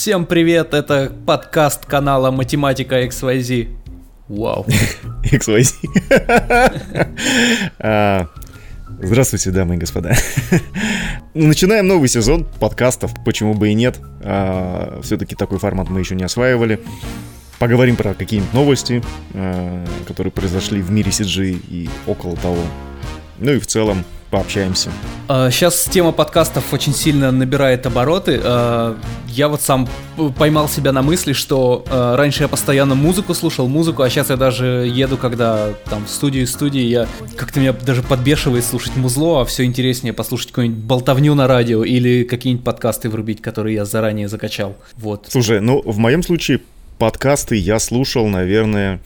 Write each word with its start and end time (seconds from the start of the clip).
Всем 0.00 0.24
привет, 0.24 0.72
это 0.72 1.12
подкаст 1.26 1.84
канала 1.84 2.30
Математика 2.30 3.04
XYZ. 3.04 3.68
Вау. 4.28 4.64
XYZ. 5.24 5.74
А, 7.78 8.26
здравствуйте, 8.98 9.50
дамы 9.50 9.74
и 9.74 9.78
господа. 9.78 10.14
Начинаем 11.34 11.86
новый 11.86 12.08
сезон 12.08 12.46
подкастов, 12.60 13.10
почему 13.26 13.52
бы 13.52 13.68
и 13.68 13.74
нет. 13.74 14.00
А, 14.22 15.02
Все-таки 15.02 15.34
такой 15.34 15.58
формат 15.58 15.90
мы 15.90 16.00
еще 16.00 16.14
не 16.14 16.24
осваивали. 16.24 16.80
Поговорим 17.58 17.96
про 17.96 18.14
какие-нибудь 18.14 18.54
новости, 18.54 19.02
а, 19.34 19.84
которые 20.08 20.32
произошли 20.32 20.80
в 20.80 20.90
мире 20.90 21.10
CG 21.10 21.60
и 21.68 21.90
около 22.06 22.38
того. 22.38 22.62
Ну 23.40 23.52
и 23.52 23.58
в 23.58 23.66
целом 23.66 24.04
пообщаемся. 24.30 24.90
Сейчас 25.26 25.86
а, 25.86 25.90
тема 25.90 26.12
подкастов 26.12 26.72
очень 26.72 26.94
сильно 26.94 27.32
набирает 27.32 27.84
обороты. 27.86 28.40
А, 28.42 28.96
я 29.26 29.48
вот 29.48 29.60
сам 29.60 29.88
поймал 30.38 30.68
себя 30.68 30.92
на 30.92 31.02
мысли, 31.02 31.32
что 31.32 31.84
а, 31.88 32.16
раньше 32.16 32.44
я 32.44 32.48
постоянно 32.48 32.94
музыку 32.94 33.34
слушал, 33.34 33.66
музыку, 33.66 34.02
а 34.02 34.10
сейчас 34.10 34.30
я 34.30 34.36
даже 34.36 34.88
еду, 34.88 35.16
когда 35.16 35.70
там 35.88 36.06
в 36.06 36.10
студию 36.10 36.46
студии, 36.46 36.82
я 36.82 37.08
как-то 37.36 37.58
меня 37.60 37.72
даже 37.72 38.02
подбешивает 38.02 38.64
слушать 38.64 38.94
музло, 38.96 39.42
а 39.42 39.44
все 39.44 39.64
интереснее 39.64 40.12
послушать 40.12 40.48
какую-нибудь 40.48 40.84
болтовню 40.84 41.34
на 41.34 41.48
радио 41.48 41.82
или 41.82 42.22
какие-нибудь 42.24 42.64
подкасты 42.64 43.08
врубить, 43.08 43.42
которые 43.42 43.74
я 43.74 43.84
заранее 43.84 44.28
закачал. 44.28 44.76
Вот. 44.96 45.26
Слушай, 45.28 45.60
ну 45.60 45.82
в 45.84 45.98
моем 45.98 46.22
случае 46.22 46.60
подкасты 46.98 47.56
я 47.56 47.80
слушал, 47.80 48.28
наверное, 48.28 49.00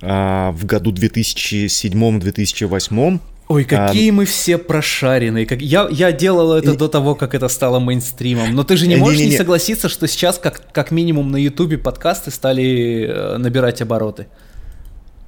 в 0.00 0.64
году 0.64 0.92
2007-2008 0.92 3.20
Ой, 3.52 3.64
какие 3.64 4.10
а, 4.10 4.12
мы 4.12 4.24
все 4.24 4.56
прошаренные. 4.56 5.44
Как... 5.44 5.60
Я, 5.60 5.86
я 5.90 6.10
делал 6.10 6.54
это 6.54 6.70
и... 6.70 6.76
до 6.76 6.88
того, 6.88 7.14
как 7.14 7.34
это 7.34 7.48
стало 7.48 7.80
мейнстримом. 7.80 8.54
Но 8.54 8.64
ты 8.64 8.76
же 8.76 8.86
не 8.86 8.96
можешь 8.96 9.18
не, 9.18 9.24
не, 9.24 9.28
не. 9.28 9.32
не 9.32 9.38
согласиться, 9.38 9.88
что 9.90 10.08
сейчас 10.08 10.38
как, 10.38 10.72
как 10.72 10.90
минимум 10.90 11.30
на 11.30 11.36
Ютубе 11.36 11.76
подкасты 11.76 12.30
стали 12.30 13.06
э, 13.06 13.36
набирать 13.36 13.82
обороты. 13.82 14.28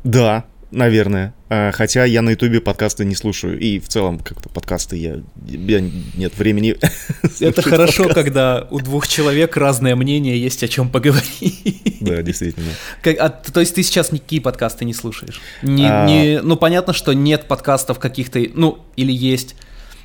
Да, 0.05 0.45
Наверное. 0.75 1.35
А, 1.49 1.71
хотя 1.73 2.05
я 2.05 2.21
на 2.21 2.31
Ютубе 2.31 2.61
подкасты 2.61 3.05
не 3.05 3.15
слушаю. 3.15 3.59
И 3.59 3.79
в 3.79 3.89
целом, 3.89 4.19
как-то 4.19 4.49
подкасты 4.49 4.97
я... 4.97 5.21
я 5.47 5.81
нет 5.81 6.37
времени. 6.37 6.77
Это 7.41 7.63
хорошо, 7.63 8.05
подкасты. 8.05 8.25
когда 8.25 8.67
у 8.71 8.81
двух 8.81 9.07
человек 9.07 9.57
разное 9.57 9.95
мнение, 9.95 10.41
есть 10.41 10.63
о 10.65 10.69
чем 10.69 10.89
поговорить. 10.91 11.99
Да, 12.01 12.23
действительно. 12.23 12.71
Как, 13.03 13.17
а, 13.21 13.29
то 13.31 13.61
есть 13.61 13.75
ты 13.75 13.83
сейчас 13.85 14.11
никакие 14.11 14.43
подкасты 14.43 14.85
не 14.85 14.95
слушаешь? 14.95 15.41
Не, 15.63 15.87
а... 15.87 16.07
не, 16.07 16.41
ну, 16.43 16.57
понятно, 16.57 16.93
что 16.93 17.13
нет 17.13 17.47
подкастов 17.47 17.99
каких-то... 18.01 18.45
Ну, 18.55 18.85
или 18.97 19.13
есть 19.13 19.55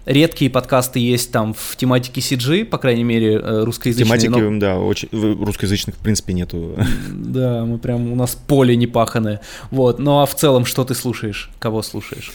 редкие 0.09 0.49
подкасты 0.49 0.99
есть 0.99 1.31
там 1.31 1.53
в 1.53 1.75
тематике 1.77 2.19
CG, 2.19 2.65
по 2.65 2.77
крайней 2.79 3.03
мере, 3.03 3.35
э, 3.35 3.63
русскоязычные. 3.63 4.19
Тематики, 4.19 4.49
но... 4.49 4.59
да, 4.59 4.77
очень, 4.77 5.07
русскоязычных 5.11 5.95
в 5.95 5.99
принципе 5.99 6.33
нету. 6.33 6.75
Да, 7.09 7.63
мы 7.63 7.77
прям, 7.77 8.11
у 8.11 8.15
нас 8.15 8.35
поле 8.35 8.75
не 8.75 8.87
паханое. 8.87 9.39
Вот, 9.69 9.99
ну 9.99 10.19
а 10.19 10.25
в 10.25 10.35
целом 10.35 10.65
что 10.65 10.83
ты 10.83 10.95
слушаешь? 10.95 11.51
Кого 11.59 11.83
слушаешь? 11.83 12.31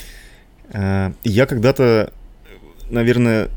Э, 0.72 1.12
я 1.24 1.46
когда-то, 1.46 2.12
наверное, 2.90 3.50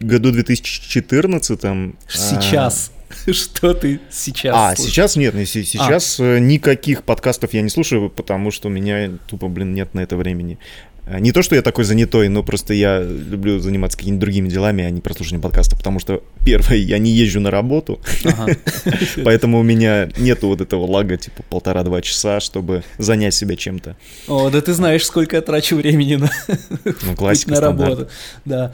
году 0.00 0.32
2014 0.32 1.60
там... 1.60 1.94
Сейчас. 2.08 2.90
А... 2.94 2.98
Что 3.32 3.72
ты 3.72 4.00
сейчас 4.10 4.54
А, 4.54 4.76
слушаешь? 4.76 4.94
сейчас 4.94 5.16
нет, 5.16 5.34
сейчас 5.48 6.20
а. 6.20 6.38
никаких 6.38 7.04
подкастов 7.04 7.54
я 7.54 7.62
не 7.62 7.70
слушаю, 7.70 8.10
потому 8.10 8.50
что 8.50 8.68
у 8.68 8.70
меня 8.70 9.10
тупо, 9.26 9.48
блин, 9.48 9.72
нет 9.72 9.94
на 9.94 10.00
это 10.00 10.16
времени. 10.16 10.58
Э, 11.08 11.18
не 11.20 11.32
то, 11.32 11.42
что 11.42 11.54
я 11.54 11.62
такой 11.62 11.84
занятой, 11.84 12.28
но 12.28 12.42
просто 12.42 12.74
я 12.74 13.00
люблю 13.00 13.58
заниматься 13.60 13.96
какими-то 13.96 14.20
другими 14.20 14.48
делами, 14.48 14.84
а 14.84 14.90
не 14.90 15.00
прослушиванием 15.00 15.42
подкаста, 15.42 15.76
потому 15.76 16.00
что, 16.00 16.22
первое, 16.44 16.76
я 16.76 16.98
не 16.98 17.10
езжу 17.10 17.40
на 17.40 17.50
работу, 17.50 18.00
поэтому 19.24 19.58
у 19.58 19.62
меня 19.62 20.08
нету 20.18 20.48
вот 20.48 20.60
этого 20.60 20.86
лага, 20.86 21.16
типа, 21.16 21.42
полтора-два 21.48 22.02
часа, 22.02 22.40
чтобы 22.40 22.84
занять 22.98 23.34
себя 23.34 23.56
чем-то. 23.56 23.96
О, 24.26 24.50
да 24.50 24.60
ты 24.60 24.72
знаешь, 24.72 25.04
сколько 25.04 25.36
я 25.36 25.42
трачу 25.42 25.76
времени 25.76 26.16
на, 26.16 26.30
ну, 27.02 27.16
классика, 27.16 27.52
на 27.52 27.60
работу. 27.60 28.08
Да. 28.44 28.72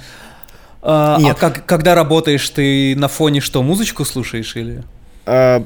А, 0.82 1.16
а 1.16 1.20
Нет. 1.20 1.36
а 1.36 1.40
как, 1.40 1.64
когда 1.64 1.94
работаешь, 1.94 2.48
ты 2.50 2.94
на 2.96 3.08
фоне 3.08 3.40
что, 3.40 3.62
музычку 3.62 4.04
слушаешь 4.04 4.54
или? 4.56 4.82
А, 5.24 5.64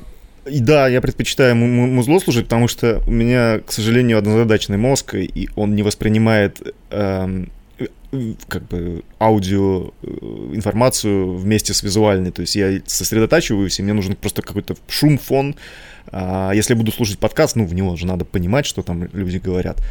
да, 0.51 0.89
я 0.89 1.01
предпочитаю 1.01 1.57
музло 1.57 2.19
слушать, 2.19 2.45
потому 2.45 2.69
что 2.69 3.03
у 3.07 3.11
меня, 3.11 3.61
к 3.65 3.73
сожалению, 3.73 4.19
однозадачный 4.19 4.77
мозг, 4.77 5.15
и 5.15 5.49
он 5.57 5.75
не 5.75 5.83
воспринимает 5.83 6.61
эм, 6.91 7.51
как 8.49 8.67
бы 8.69 9.03
аудио 9.21 9.91
э, 10.03 10.07
информацию 10.55 11.35
вместе 11.35 11.75
с 11.75 11.83
визуальной. 11.83 12.31
То 12.31 12.43
есть 12.43 12.57
я 12.57 12.81
сосредотачиваюсь, 12.87 13.79
и 13.79 13.83
мне 13.83 13.93
нужен 13.93 14.17
просто 14.17 14.43
какой-то 14.43 14.77
шум, 14.89 15.19
фон. 15.19 15.57
А 16.11 16.53
если 16.53 16.73
я 16.73 16.79
буду 16.79 16.91
слушать 16.91 17.19
подкаст, 17.19 17.57
ну, 17.57 17.67
в 17.67 17.75
него 17.75 17.97
же 17.97 18.07
надо 18.07 18.25
понимать, 18.25 18.67
что 18.67 18.83
там 18.83 19.09
люди 19.13 19.39
говорят. 19.39 19.83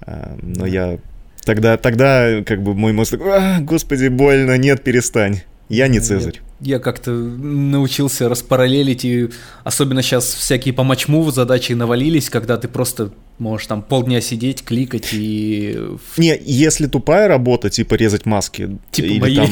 А, 0.00 0.36
но 0.40 0.66
я 0.66 0.98
тогда, 1.44 1.76
тогда 1.76 2.42
как 2.44 2.62
бы 2.62 2.74
мой 2.74 2.92
мозг 2.92 3.12
такой, 3.12 3.32
а, 3.32 3.60
господи, 3.60 4.08
больно, 4.08 4.56
нет, 4.56 4.82
перестань. 4.82 5.42
Я 5.68 5.88
не 5.88 6.00
Цезарь. 6.00 6.40
Я, 6.60 6.80
как-то 6.80 7.12
научился 7.12 8.28
распараллелить, 8.28 9.04
и 9.04 9.28
особенно 9.62 10.02
сейчас 10.02 10.34
всякие 10.34 10.74
по 10.74 10.82
матчмуву 10.82 11.30
задачи 11.30 11.72
навалились, 11.72 12.30
когда 12.30 12.56
ты 12.56 12.66
просто 12.66 13.12
можешь 13.38 13.68
там 13.68 13.82
полдня 13.82 14.20
сидеть, 14.20 14.64
кликать 14.64 15.10
и... 15.12 15.78
Не, 16.16 16.36
если 16.44 16.88
тупая 16.88 17.28
работа, 17.28 17.70
типа 17.70 17.94
резать 17.94 18.26
маски, 18.26 18.78
типа 18.90 19.06
или, 19.06 19.20
моей. 19.20 19.36
Там, 19.36 19.50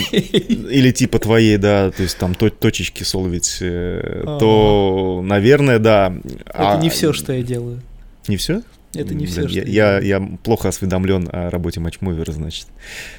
или 0.68 0.90
типа 0.90 1.20
твоей, 1.20 1.56
да, 1.58 1.92
то 1.92 2.02
есть 2.02 2.18
там 2.18 2.34
точечки 2.34 3.04
солвить, 3.04 3.58
э, 3.60 4.24
то, 4.40 5.20
наверное, 5.24 5.78
да. 5.78 6.12
Это 6.46 6.72
а... 6.72 6.80
не 6.80 6.90
все, 6.90 7.12
что 7.12 7.32
я 7.32 7.42
делаю. 7.42 7.80
Не 8.26 8.36
все? 8.36 8.62
Это 8.94 9.14
не 9.14 9.26
все, 9.26 9.42
я, 9.42 9.48
что 9.48 9.58
я, 9.58 9.98
я, 9.98 10.18
я 10.18 10.28
плохо 10.42 10.68
осведомлен 10.68 11.28
о 11.30 11.50
работе 11.50 11.80
матчмувера, 11.80 12.32
значит. 12.32 12.66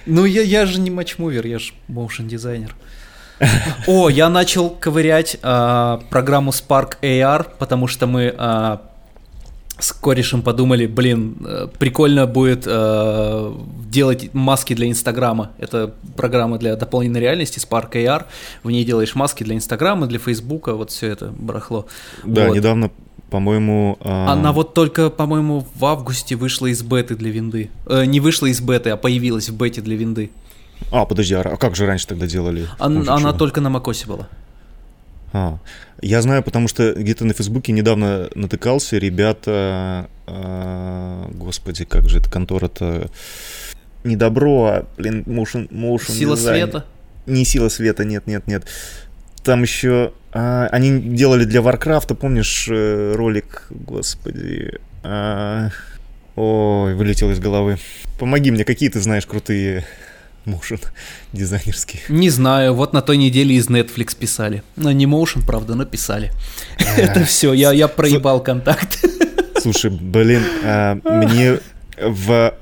Ну, 0.05 0.25
я, 0.25 0.41
я 0.41 0.65
же 0.65 0.79
не 0.79 0.89
матчмувер, 0.89 1.45
я 1.45 1.59
же 1.59 1.73
моушен 1.87 2.27
дизайнер. 2.27 2.75
О, 3.87 4.09
я 4.09 4.29
начал 4.29 4.69
ковырять 4.69 5.37
э, 5.41 5.99
программу 6.09 6.51
Spark 6.51 6.97
AR, 7.01 7.47
потому 7.59 7.87
что 7.87 8.07
мы 8.07 8.33
э, 8.37 8.77
с 9.79 9.93
корешем 9.93 10.41
подумали, 10.41 10.87
блин, 10.87 11.37
э, 11.45 11.67
прикольно 11.77 12.25
будет 12.25 12.63
э, 12.65 13.53
делать 13.89 14.33
маски 14.33 14.73
для 14.73 14.89
Инстаграма. 14.89 15.51
Это 15.59 15.93
программа 16.15 16.57
для 16.57 16.75
дополненной 16.75 17.19
реальности, 17.19 17.59
Spark 17.59 17.91
AR. 17.91 18.25
В 18.63 18.71
ней 18.71 18.83
делаешь 18.85 19.13
маски 19.15 19.43
для 19.43 19.55
Инстаграма, 19.55 20.07
для 20.07 20.19
Фейсбука, 20.19 20.73
вот 20.73 20.89
все 20.89 21.07
это 21.07 21.27
барахло. 21.37 21.85
Да, 22.23 22.47
вот. 22.47 22.55
недавно 22.55 22.91
по-моему... 23.29 23.97
А... 24.01 24.31
Она 24.31 24.51
вот 24.53 24.73
только, 24.73 25.09
по-моему, 25.09 25.65
в 25.75 25.85
августе 25.85 26.35
вышла 26.35 26.67
из 26.67 26.81
беты 26.81 27.15
для 27.15 27.29
винды. 27.29 27.69
Э, 27.85 28.05
не 28.05 28.19
вышла 28.19 28.47
из 28.47 28.61
беты, 28.61 28.89
а 28.91 28.97
появилась 28.97 29.49
в 29.49 29.55
бете 29.55 29.81
для 29.81 29.95
винды. 29.95 30.31
А, 30.91 31.05
подожди, 31.05 31.33
а 31.33 31.57
как 31.57 31.75
же 31.75 31.85
раньше 31.85 32.07
тогда 32.07 32.27
делали? 32.27 32.67
Она, 32.79 33.15
она 33.15 33.33
только 33.33 33.61
на 33.61 33.69
Макосе 33.69 34.07
была. 34.07 34.27
А, 35.33 35.59
я 36.01 36.21
знаю, 36.21 36.43
потому 36.43 36.67
что 36.67 36.93
где-то 36.93 37.25
на 37.25 37.33
Фейсбуке 37.33 37.71
недавно 37.71 38.29
натыкался, 38.33 38.97
ребята, 38.97 40.09
а, 40.25 41.29
господи, 41.33 41.85
как 41.85 42.07
же 42.07 42.19
эта 42.19 42.29
контора-то, 42.29 43.09
не 44.03 44.15
добро, 44.15 44.65
а, 44.65 44.85
блин, 44.97 45.23
motion, 45.27 45.69
motion 45.69 46.11
Сила 46.11 46.35
дизайн. 46.35 46.63
света? 46.63 46.85
Не 47.25 47.43
сила 47.43 47.67
света, 47.69 48.05
нет, 48.05 48.25
нет, 48.25 48.47
нет. 48.47 48.65
Там 49.43 49.63
еще, 49.63 50.13
а, 50.31 50.67
они 50.71 50.99
делали 50.99 51.43
для 51.43 51.61
Варкрафта, 51.61 52.15
помнишь 52.15 52.67
э, 52.69 53.13
ролик, 53.15 53.67
господи, 53.69 54.79
а, 55.03 55.69
ой, 56.35 56.95
вылетел 56.95 57.31
из 57.31 57.39
головы. 57.39 57.77
Помоги 58.17 58.51
мне, 58.51 58.63
какие 58.63 58.89
ты 58.89 59.01
знаешь 59.01 59.25
крутые 59.25 59.85
моушен 60.47 60.79
дизайнерский? 61.33 61.99
Не 62.09 62.29
знаю, 62.29 62.73
вот 62.73 62.93
на 62.93 63.01
той 63.01 63.17
неделе 63.17 63.55
из 63.55 63.67
Netflix 63.67 64.15
писали. 64.17 64.63
Ну, 64.75 64.91
не 64.91 65.05
моушен, 65.05 65.41
правда, 65.41 65.75
но 65.75 65.85
писали. 65.85 66.31
Это 66.97 67.23
все, 67.25 67.53
я, 67.53 67.71
я 67.73 67.87
проебал 67.87 68.41
контакт. 68.41 69.05
Слушай, 69.61 69.91
блин, 69.91 70.41
а, 70.63 70.97
мне 71.03 71.59
в... 72.01 72.53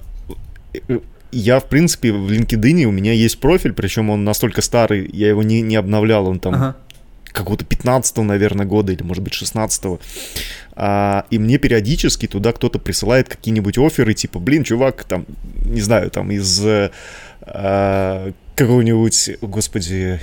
Я, 1.31 1.59
в 1.59 1.65
принципе, 1.65 2.13
в 2.13 2.31
LinkedIn 2.31 2.85
у 2.85 2.91
меня 2.91 3.11
есть 3.11 3.39
профиль, 3.39 3.73
причем 3.73 4.09
он 4.09 4.23
настолько 4.23 4.61
старый, 4.61 5.09
я 5.11 5.29
его 5.29 5.43
не, 5.43 5.61
не 5.61 5.75
обновлял, 5.75 6.27
он 6.27 6.39
там 6.39 6.55
ага. 6.55 6.75
какого-то 7.25 7.65
15 7.65 8.17
наверное, 8.17 8.65
года 8.65 8.93
или, 8.93 9.03
может 9.03 9.21
быть, 9.21 9.33
16 9.33 9.83
-го. 9.83 9.99
А, 10.77 11.25
и 11.29 11.37
мне 11.37 11.57
периодически 11.57 12.27
туда 12.27 12.53
кто-то 12.53 12.79
присылает 12.79 13.27
какие-нибудь 13.27 13.77
оферы, 13.77 14.13
типа, 14.13 14.39
блин, 14.39 14.63
чувак, 14.63 15.03
там, 15.03 15.25
не 15.65 15.81
знаю, 15.81 16.09
там 16.09 16.31
из 16.31 16.61
а, 17.45 18.31
какого-нибудь, 18.55 19.31
господи, 19.41 20.19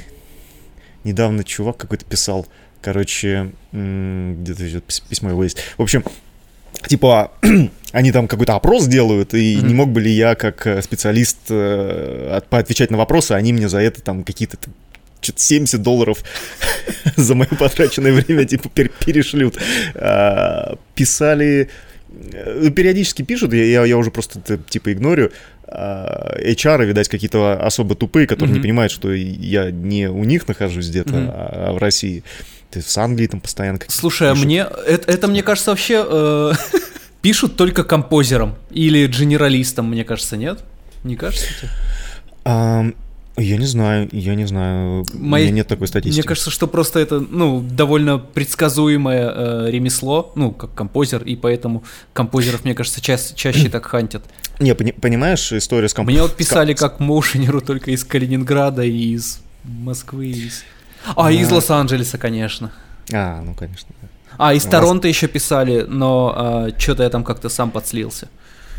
недавно 1.04 1.44
чувак 1.44 1.76
какой-то 1.76 2.04
писал, 2.04 2.46
короче, 2.80 3.52
где-то 3.72 4.80
письмо 5.08 5.30
его 5.30 5.44
есть. 5.44 5.58
В 5.76 5.82
общем, 5.82 6.04
типа, 6.86 7.32
они 7.92 8.12
там 8.12 8.28
какой-то 8.28 8.54
опрос 8.54 8.86
делают, 8.86 9.34
и 9.34 9.56
mm-hmm. 9.56 9.66
не 9.66 9.74
мог 9.74 9.90
бы 9.90 10.00
ли 10.00 10.10
я, 10.10 10.34
как 10.34 10.66
э, 10.66 10.82
специалист, 10.82 11.38
э, 11.48 12.40
поотвечать 12.48 12.90
на 12.90 12.96
вопросы, 12.96 13.32
они 13.32 13.52
мне 13.52 13.68
за 13.68 13.78
это 13.78 14.02
там 14.02 14.24
какие-то 14.24 14.56
что-то 15.20 15.40
70 15.40 15.80
долларов 15.82 16.24
за 17.16 17.34
мое 17.34 17.48
потраченное 17.48 18.12
время, 18.12 18.44
типа, 18.44 18.68
перешлют. 18.68 19.56
А, 19.94 20.76
писали 20.96 21.70
ну, 22.10 22.70
периодически 22.70 23.22
пишут, 23.22 23.52
я, 23.54 23.64
я, 23.64 23.84
я 23.84 23.96
уже 23.96 24.10
просто 24.10 24.58
типа 24.58 24.92
игнорю. 24.92 25.30
HR, 25.72 26.84
видать, 26.84 27.08
какие-то 27.08 27.54
особо 27.54 27.94
тупые, 27.94 28.26
которые 28.26 28.52
mm-hmm. 28.52 28.58
не 28.58 28.62
понимают, 28.62 28.92
что 28.92 29.12
я 29.12 29.70
не 29.70 30.08
у 30.08 30.24
них 30.24 30.48
нахожусь 30.48 30.88
где-то, 30.88 31.10
mm-hmm. 31.10 31.32
а 31.34 31.72
в 31.72 31.78
России. 31.78 32.24
Ты 32.70 32.80
с 32.80 32.96
Англии 32.96 33.26
там 33.26 33.40
постоянно 33.40 33.78
Слушай, 33.88 34.30
а 34.30 34.34
мне 34.34 34.66
это, 34.86 35.10
это 35.10 35.28
мне 35.28 35.42
кажется 35.42 35.70
вообще 35.70 36.04
э, 36.08 36.52
пишут 37.22 37.56
только 37.56 37.84
композерам 37.84 38.56
или 38.70 39.06
генералистам, 39.06 39.90
мне 39.90 40.04
кажется, 40.04 40.36
нет? 40.36 40.60
Не 41.04 41.16
кажется 41.16 41.48
тебе? 41.60 41.70
Я 43.36 43.56
не 43.56 43.64
знаю, 43.66 44.08
я 44.12 44.34
не 44.34 44.44
знаю. 44.46 45.06
Мои... 45.14 45.42
У 45.42 45.46
меня 45.46 45.56
нет 45.56 45.68
такой 45.68 45.88
статистики. 45.88 46.20
Мне 46.20 46.28
кажется, 46.28 46.50
что 46.50 46.66
просто 46.66 46.98
это, 47.00 47.18
ну, 47.20 47.60
довольно 47.60 48.18
предсказуемое 48.18 49.32
э, 49.34 49.70
ремесло, 49.70 50.32
ну, 50.34 50.52
как 50.52 50.74
композер, 50.74 51.22
и 51.22 51.34
поэтому 51.36 51.82
композеров, 52.12 52.64
мне 52.64 52.74
кажется, 52.74 53.00
ча- 53.00 53.16
чаще 53.34 53.70
так 53.70 53.86
хантят. 53.86 54.22
Не, 54.60 54.74
пони- 54.74 54.92
понимаешь, 54.92 55.50
история 55.52 55.88
с 55.88 55.94
композером... 55.94 56.24
Мне 56.24 56.28
вот 56.28 56.36
писали 56.36 56.74
как 56.74 57.00
моушенеру 57.00 57.62
только 57.62 57.90
из 57.90 58.04
Калининграда 58.04 58.82
и 58.82 59.14
из 59.14 59.40
Москвы, 59.64 60.26
и 60.26 60.46
из... 60.48 60.64
А, 61.16 61.28
а, 61.28 61.32
из 61.32 61.50
Лос-Анджелеса, 61.50 62.18
конечно. 62.18 62.70
А, 63.12 63.40
ну, 63.42 63.54
конечно. 63.54 63.88
А, 64.36 64.52
из 64.54 64.64
Торонто 64.64 65.08
еще 65.08 65.26
писали, 65.26 65.86
но 65.88 66.34
а, 66.36 66.68
что-то 66.78 67.02
я 67.02 67.08
там 67.10 67.24
как-то 67.24 67.48
сам 67.48 67.70
подслился. 67.70 68.28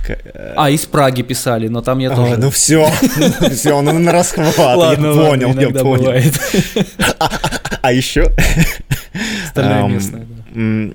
Э, 0.09 0.53
а, 0.55 0.69
из 0.69 0.85
Праги 0.85 1.21
писали, 1.21 1.67
но 1.67 1.81
там 1.81 1.99
я 1.99 2.11
а, 2.11 2.15
тоже... 2.15 2.37
Ну 2.37 2.49
все, 2.49 2.89
все, 3.51 3.81
ну 3.81 3.99
на 3.99 4.11
расхват, 4.11 4.57
я 4.57 4.95
понял, 4.97 5.59
я 5.59 5.69
понял. 5.69 6.03
Бывает. 6.03 6.39
А, 7.19 7.29
а 7.81 7.93
еще... 7.93 8.31
Остальное 9.45 9.87
местное, 9.87 10.25
да. 10.53 10.93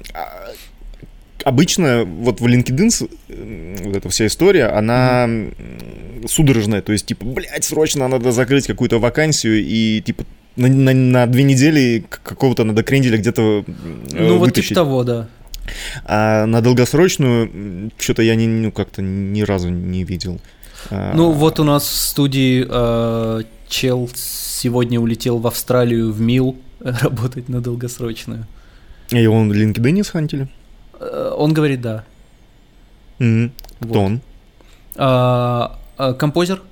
Обычно 1.45 2.05
вот 2.05 2.41
в 2.41 2.47
LinkedIn 2.47 3.85
вот 3.85 3.97
эта 3.97 4.09
вся 4.09 4.27
история, 4.27 4.67
она 4.67 5.29
судорожная, 6.27 6.83
то 6.83 6.93
есть 6.93 7.07
типа, 7.07 7.25
блядь, 7.25 7.65
срочно 7.65 8.09
надо 8.09 8.33
закрыть 8.33 8.67
какую-то 8.67 8.99
вакансию 8.99 9.65
и 9.65 10.03
типа 10.03 10.25
на, 10.57 10.69
на, 10.69 10.93
на 10.93 11.27
две 11.27 11.45
недели 11.45 12.05
какого-то 12.11 12.65
надо 12.65 12.83
кренделя 12.83 13.17
где-то 13.17 13.65
Ну 14.13 14.39
вот 14.39 14.53
типа 14.53 14.75
того, 14.75 15.05
да. 15.05 15.29
А 16.05 16.47
на 16.47 16.61
долгосрочную 16.61 17.91
что-то 17.99 18.23
я 18.23 18.35
не, 18.35 18.47
ну, 18.47 18.73
как-то 18.73 19.03
ни 19.03 19.43
разу 19.43 19.69
не 19.69 20.05
видел. 20.05 20.41
А, 20.91 21.13
ну, 21.15 21.33
вот 21.33 21.61
у 21.61 21.65
нас 21.65 21.85
в 21.85 21.97
студии 21.97 22.67
э, 22.69 23.43
чел 23.69 24.11
сегодня 24.15 25.01
улетел 25.01 25.39
в 25.39 25.47
Австралию 25.47 26.13
в 26.13 26.21
Мил 26.21 26.57
работать 26.81 27.49
на 27.49 27.61
долгосрочную. 27.61 28.47
И 29.11 29.27
он 29.27 29.51
в 29.51 29.53
LinkedIn 29.53 30.05
схантили? 30.05 30.49
Э, 31.01 31.33
он 31.37 31.53
говорит, 31.53 31.81
да. 31.81 32.05
Mm-hmm. 33.19 33.51
Кто 33.81 33.89
вот. 33.89 33.97
он? 33.97 34.21
А, 34.97 35.79
а, 35.97 36.13
композер. 36.15 36.63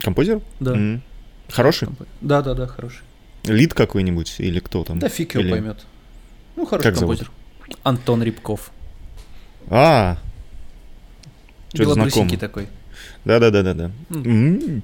Композер? 0.00 0.40
Да. 0.60 0.74
Mm-hmm. 0.74 1.00
Хороший? 1.50 1.88
Да, 2.20 2.42
да, 2.42 2.54
да, 2.54 2.66
хороший. 2.66 3.00
Лид 3.44 3.74
какой-нибудь 3.74 4.36
или 4.38 4.58
кто 4.60 4.84
там? 4.84 4.98
Да 4.98 5.08
фиг 5.08 5.34
его 5.34 5.44
или... 5.44 5.50
поймет. 5.50 5.84
Ну, 6.56 6.66
хороший 6.66 6.84
как 6.84 6.98
композер. 6.98 7.26
Зовут? 7.26 7.43
Антон 7.82 8.22
Рябков. 8.22 8.70
А, 9.68 10.18
Белобрысенький 11.72 12.36
такой. 12.36 12.68
Да-да-да-да-да. 13.24 13.90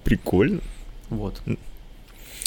Прикольно. 0.04 0.60
Вот. 1.08 1.40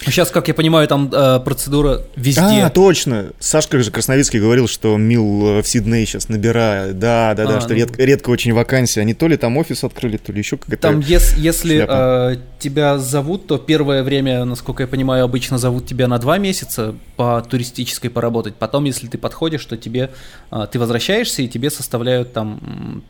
Сейчас, 0.06 0.32
как 0.32 0.48
я 0.48 0.54
понимаю, 0.54 0.88
там 0.88 1.10
э, 1.12 1.40
процедура 1.40 2.02
везде. 2.16 2.42
А, 2.42 2.70
точно. 2.70 3.32
Сашка 3.40 3.80
же 3.80 3.92
Красновицкий 3.92 4.40
говорил, 4.40 4.68
что 4.68 4.98
Мил 4.98 5.58
э, 5.58 5.62
в 5.62 5.68
Сиднее 5.68 6.06
сейчас 6.06 6.30
набирает. 6.30 7.00
Да, 7.00 7.34
да, 7.36 7.46
да, 7.46 7.58
а, 7.58 7.62
что 7.62 7.70
ну... 7.70 7.76
редко, 7.76 8.04
редко 8.04 8.30
очень 8.30 8.54
вакансии. 8.54 9.00
Они 9.00 9.14
то 9.14 9.28
ли 9.28 9.38
там 9.38 9.58
офис 9.58 9.84
открыли, 9.84 10.18
то 10.18 10.32
ли 10.32 10.40
еще 10.40 10.58
какая-то. 10.58 10.82
Там, 10.82 11.00
ес, 11.00 11.36
если 11.38 11.86
э, 11.88 12.38
тебя 12.60 12.98
зовут, 12.98 13.48
то 13.48 13.58
первое 13.58 14.04
время, 14.04 14.46
насколько 14.46 14.84
я 14.84 14.88
понимаю, 14.88 15.26
обычно 15.26 15.58
зовут 15.58 15.86
тебя 15.86 16.08
на 16.08 16.18
два 16.20 16.38
месяца 16.38 16.96
по 17.16 17.42
туристической 17.42 18.10
поработать. 18.10 18.56
Потом, 18.56 18.86
если 18.86 19.08
ты 19.08 19.18
подходишь, 19.18 19.66
то 19.66 19.78
тебе 19.78 20.12
э, 20.52 20.68
ты 20.72 20.80
возвращаешься 20.80 21.42
и 21.42 21.48
тебе 21.48 21.70
составляют 21.70 22.34
там 22.34 23.04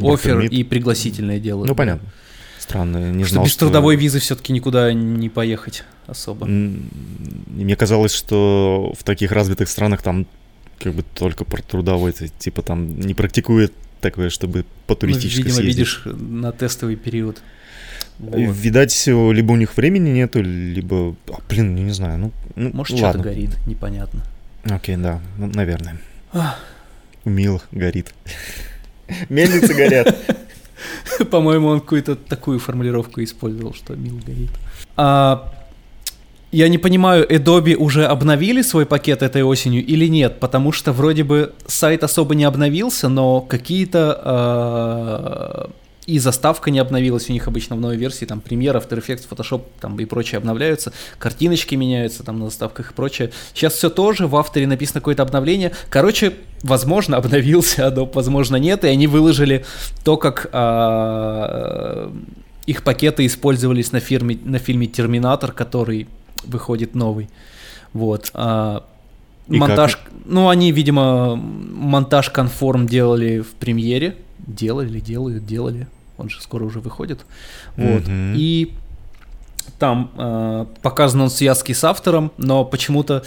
офер 0.00 0.40
и 0.40 0.62
пригласительное 0.62 1.38
делают. 1.38 1.68
Ну, 1.68 1.74
понятно. 1.74 2.08
Странно, 2.68 3.10
не 3.10 3.24
что 3.24 3.34
знал, 3.34 3.44
без 3.44 3.52
что... 3.52 3.60
трудовой 3.60 3.96
визы 3.96 4.18
все-таки 4.18 4.52
никуда 4.52 4.92
не 4.92 5.30
поехать 5.30 5.84
особо. 6.06 6.46
Мне 6.46 7.76
казалось, 7.76 8.12
что 8.12 8.92
в 8.98 9.04
таких 9.04 9.32
развитых 9.32 9.70
странах 9.70 10.02
там 10.02 10.26
как 10.78 10.94
бы 10.94 11.02
только 11.14 11.44
про 11.44 11.62
трудовой, 11.62 12.12
типа 12.12 12.62
там 12.62 13.00
не 13.00 13.14
практикует 13.14 13.72
такое, 14.00 14.30
чтобы 14.30 14.64
по 14.86 14.94
туристической 14.94 15.50
ну, 15.50 15.60
видимо, 15.60 15.62
съездить. 15.62 16.04
видишь 16.04 16.20
на 16.20 16.52
тестовый 16.52 16.96
период. 16.96 17.42
Вот. 18.18 18.36
Видать, 18.36 19.06
либо 19.06 19.52
у 19.52 19.56
них 19.56 19.76
времени 19.76 20.10
нету, 20.10 20.42
либо, 20.42 21.16
а, 21.28 21.38
блин, 21.48 21.74
не 21.74 21.92
знаю, 21.92 22.18
ну, 22.18 22.32
ну 22.54 22.70
может 22.72 22.96
что-то 22.96 23.18
горит, 23.18 23.56
непонятно. 23.66 24.24
Окей, 24.64 24.96
да, 24.96 25.20
ну, 25.38 25.46
наверное. 25.46 25.98
Мил 27.24 27.62
горит. 27.72 28.12
Мельницы 29.28 29.72
горят. 29.72 30.16
По-моему, 31.30 31.68
он 31.68 31.80
какую-то 31.80 32.16
такую 32.16 32.58
формулировку 32.58 33.22
использовал, 33.22 33.74
что 33.74 33.94
мил 33.94 34.20
горит. 34.26 34.50
А, 34.96 35.52
я 36.50 36.68
не 36.68 36.78
понимаю, 36.78 37.26
Adobe 37.30 37.74
уже 37.74 38.06
обновили 38.06 38.62
свой 38.62 38.86
пакет 38.86 39.22
этой 39.22 39.42
осенью 39.42 39.84
или 39.84 40.08
нет, 40.08 40.40
потому 40.40 40.72
что 40.72 40.92
вроде 40.92 41.22
бы 41.22 41.52
сайт 41.66 42.04
особо 42.04 42.34
не 42.34 42.44
обновился, 42.44 43.08
но 43.08 43.40
какие-то 43.40 45.66
э, 45.66 45.70
и 46.08 46.18
заставка 46.18 46.70
не 46.70 46.78
обновилась, 46.78 47.28
у 47.28 47.34
них 47.34 47.48
обычно 47.48 47.76
в 47.76 47.80
новой 47.80 47.98
версии, 47.98 48.24
там, 48.24 48.42
Premiere, 48.42 48.82
After 48.82 48.98
Effects, 48.98 49.26
Photoshop 49.28 49.64
там 49.78 50.00
и 50.00 50.06
прочее 50.06 50.38
обновляются, 50.38 50.90
картиночки 51.18 51.74
меняются 51.74 52.22
там 52.22 52.38
на 52.38 52.46
заставках 52.46 52.92
и 52.92 52.94
прочее. 52.94 53.30
Сейчас 53.52 53.74
все 53.74 53.90
тоже, 53.90 54.26
в 54.26 54.34
авторе 54.34 54.66
написано 54.66 55.00
какое-то 55.00 55.22
обновление. 55.22 55.72
Короче, 55.90 56.32
возможно, 56.62 57.18
обновился 57.18 57.82
Adobe, 57.88 58.10
возможно, 58.14 58.56
нет, 58.56 58.84
и 58.84 58.88
они 58.88 59.06
выложили 59.06 59.66
то, 60.02 60.16
как 60.16 60.48
а, 60.52 62.10
их 62.64 62.84
пакеты 62.84 63.26
использовались 63.26 63.92
на, 63.92 64.00
фирме, 64.00 64.38
на 64.42 64.58
фильме 64.58 64.86
«Терминатор», 64.86 65.52
который 65.52 66.08
выходит 66.42 66.94
новый. 66.94 67.28
Вот. 67.92 68.30
А, 68.32 68.86
монтаж, 69.46 69.96
как? 69.96 70.10
ну, 70.24 70.48
они, 70.48 70.72
видимо, 70.72 71.36
монтаж 71.36 72.30
конформ 72.30 72.86
делали 72.86 73.40
в 73.40 73.48
премьере, 73.48 74.16
делали, 74.38 75.00
делают, 75.00 75.44
делали 75.44 75.86
он 76.18 76.28
же 76.28 76.40
скоро 76.42 76.64
уже 76.64 76.80
выходит. 76.80 77.20
Вот. 77.76 78.02
Mm-hmm. 78.02 78.34
И 78.36 78.74
там 79.78 80.10
э, 80.16 80.66
показан 80.82 81.20
он 81.20 81.30
связки 81.30 81.72
с 81.72 81.84
автором, 81.84 82.32
но 82.36 82.64
почему-то... 82.64 83.24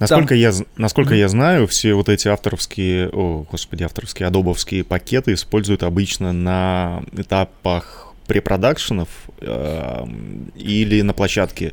Насколько, 0.00 0.30
там... 0.30 0.38
я, 0.38 0.52
насколько 0.76 1.14
mm-hmm. 1.14 1.18
я 1.18 1.28
знаю, 1.28 1.66
все 1.68 1.94
вот 1.94 2.08
эти 2.08 2.28
авторские, 2.28 3.08
о, 3.10 3.44
господи, 3.50 3.84
авторские, 3.84 4.26
адобовские 4.26 4.84
пакеты 4.84 5.34
используют 5.34 5.82
обычно 5.82 6.32
на 6.32 7.02
этапах 7.16 8.08
препродакшенов 8.26 9.08
э, 9.40 10.04
или 10.56 11.02
на 11.02 11.12
площадке. 11.12 11.72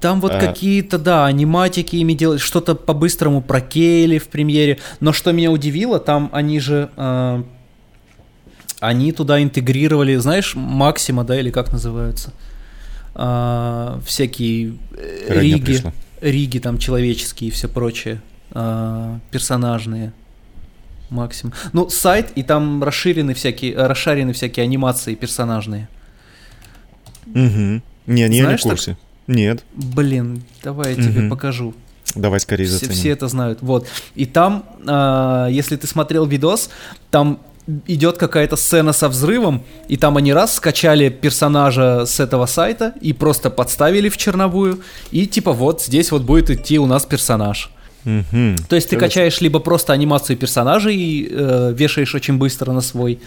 Там 0.00 0.20
вот 0.20 0.32
а... 0.32 0.40
какие-то, 0.40 0.98
да, 0.98 1.26
аниматики 1.26 1.96
ими 1.96 2.14
делают, 2.14 2.40
что-то 2.40 2.74
по-быстрому 2.74 3.42
прокеяли 3.42 4.18
в 4.18 4.28
премьере. 4.28 4.78
Но 4.98 5.12
что 5.12 5.32
меня 5.32 5.50
удивило, 5.50 6.00
там 6.00 6.30
они 6.32 6.58
же... 6.58 6.90
Э, 6.96 7.42
они 8.80 9.12
туда 9.12 9.42
интегрировали, 9.42 10.16
знаешь, 10.16 10.54
Максима, 10.54 11.24
да, 11.24 11.38
или 11.38 11.50
как 11.50 11.72
называются? 11.72 12.32
А, 13.14 14.00
всякие 14.06 14.74
э, 14.96 15.26
Родня 15.28 15.42
риги, 15.42 15.64
пришла. 15.64 15.92
риги 16.20 16.58
там 16.58 16.78
человеческие 16.78 17.48
и 17.48 17.50
все 17.50 17.68
прочее, 17.68 18.20
а, 18.52 19.18
персонажные. 19.30 20.12
Максим. 21.10 21.52
Ну, 21.72 21.90
сайт, 21.90 22.30
и 22.36 22.44
там 22.44 22.84
расширены 22.84 23.34
всякие, 23.34 23.74
расшарены 23.76 24.32
всякие 24.32 24.62
анимации 24.62 25.16
персонажные. 25.16 25.88
Угу. 27.26 27.36
Не, 27.36 27.82
не, 28.06 28.42
Знаешь, 28.42 28.64
не 28.64 28.70
в 28.70 28.72
курсе. 28.72 28.90
Так? 28.92 29.00
Нет. 29.36 29.64
Блин, 29.74 30.44
давай 30.62 30.94
я 30.94 31.02
тебе 31.02 31.28
покажу. 31.28 31.74
Давай 32.14 32.40
скорее 32.40 32.66
заценим. 32.66 32.92
Все, 32.92 33.00
все 33.00 33.10
это 33.10 33.28
знают. 33.28 33.58
Вот. 33.60 33.86
И 34.14 34.26
там, 34.26 34.64
э, 34.86 35.48
если 35.50 35.76
ты 35.76 35.86
смотрел 35.86 36.26
видос, 36.26 36.70
там 37.10 37.40
идет 37.86 38.16
какая-то 38.18 38.56
сцена 38.56 38.92
со 38.92 39.08
взрывом, 39.08 39.62
и 39.88 39.96
там 39.96 40.16
они 40.16 40.32
раз 40.32 40.54
скачали 40.54 41.08
персонажа 41.08 42.06
с 42.06 42.20
этого 42.20 42.46
сайта 42.46 42.94
и 43.00 43.12
просто 43.12 43.50
подставили 43.50 44.08
в 44.08 44.16
черновую, 44.16 44.80
и 45.10 45.26
типа 45.26 45.52
вот 45.52 45.82
здесь 45.82 46.12
вот 46.12 46.22
будет 46.22 46.50
идти 46.50 46.78
у 46.78 46.86
нас 46.86 47.04
персонаж. 47.04 47.70
Mm-hmm. 48.04 48.62
То 48.68 48.76
есть 48.76 48.88
ты 48.88 48.96
качаешь 48.96 49.40
либо 49.40 49.58
просто 49.58 49.92
анимацию 49.92 50.36
персонажа 50.36 50.90
и 50.90 51.28
э, 51.30 51.74
вешаешь 51.76 52.14
очень 52.14 52.38
быстро 52.38 52.72
на 52.72 52.80
свой, 52.80 53.20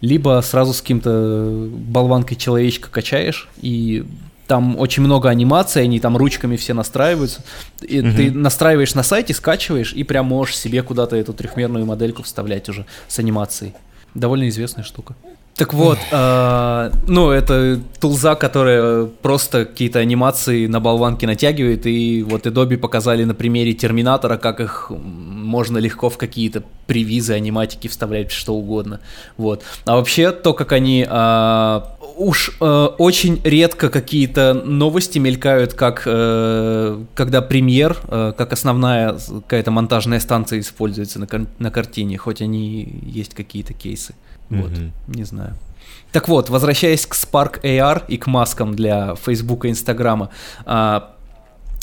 либо 0.00 0.42
сразу 0.44 0.72
с 0.72 0.80
каким-то 0.80 1.68
болванкой 1.70 2.36
человечка 2.36 2.88
качаешь 2.90 3.48
и 3.60 4.04
там 4.46 4.78
очень 4.78 5.02
много 5.02 5.28
анимаций, 5.28 5.82
они 5.82 6.00
там 6.00 6.16
ручками 6.16 6.56
все 6.56 6.74
настраиваются. 6.74 7.42
И 7.82 8.00
угу. 8.00 8.10
ты 8.16 8.30
настраиваешь 8.30 8.94
на 8.94 9.02
сайте, 9.02 9.34
скачиваешь, 9.34 9.92
и 9.92 10.04
прям 10.04 10.26
можешь 10.26 10.58
себе 10.58 10.82
куда-то 10.82 11.16
эту 11.16 11.32
трехмерную 11.32 11.86
модельку 11.86 12.22
вставлять 12.22 12.68
уже 12.68 12.86
с 13.08 13.18
анимацией. 13.18 13.74
Довольно 14.14 14.48
известная 14.48 14.84
штука. 14.84 15.14
Так 15.56 15.72
вот, 15.72 15.98
э, 16.10 16.90
ну, 17.06 17.30
это 17.30 17.80
тулза, 18.00 18.34
которая 18.34 19.06
просто 19.06 19.66
какие-то 19.66 20.00
анимации 20.00 20.66
на 20.66 20.80
болванке 20.80 21.28
натягивает, 21.28 21.86
и 21.86 22.24
вот 22.24 22.46
Adobe 22.46 22.76
показали 22.76 23.22
на 23.22 23.34
примере 23.34 23.72
Терминатора, 23.72 24.36
как 24.36 24.58
их 24.58 24.90
можно 24.90 25.78
легко 25.78 26.10
в 26.10 26.18
какие-то 26.18 26.64
привизы, 26.88 27.34
аниматики 27.34 27.86
вставлять, 27.86 28.32
что 28.32 28.54
угодно. 28.54 29.00
Вот. 29.36 29.62
А 29.84 29.94
вообще, 29.94 30.32
то, 30.32 30.54
как 30.54 30.72
они... 30.72 31.06
Э, 31.08 31.82
уж 32.16 32.52
э, 32.60 32.64
очень 32.98 33.40
редко 33.44 33.88
какие-то 33.88 34.54
новости 34.54 35.18
мелькают, 35.18 35.74
как 35.74 36.02
э, 36.06 37.04
когда 37.14 37.42
премьер, 37.42 37.98
э, 38.08 38.32
как 38.36 38.52
основная 38.52 39.16
какая-то 39.28 39.70
монтажная 39.70 40.20
станция 40.20 40.60
используется 40.60 41.18
на, 41.18 41.26
на 41.58 41.70
картине, 41.70 42.18
хоть 42.18 42.42
они 42.42 43.00
есть 43.02 43.34
какие-то 43.34 43.74
кейсы. 43.74 44.14
Вот, 44.50 44.70
mm-hmm. 44.70 44.90
не 45.08 45.24
знаю. 45.24 45.54
Так 46.12 46.28
вот, 46.28 46.50
возвращаясь 46.50 47.06
к 47.06 47.14
Spark 47.14 47.62
AR 47.62 48.04
и 48.06 48.18
к 48.18 48.26
маскам 48.26 48.74
для 48.74 49.14
Facebook 49.16 49.64
и 49.64 49.70
Инстаграма, 49.70 50.30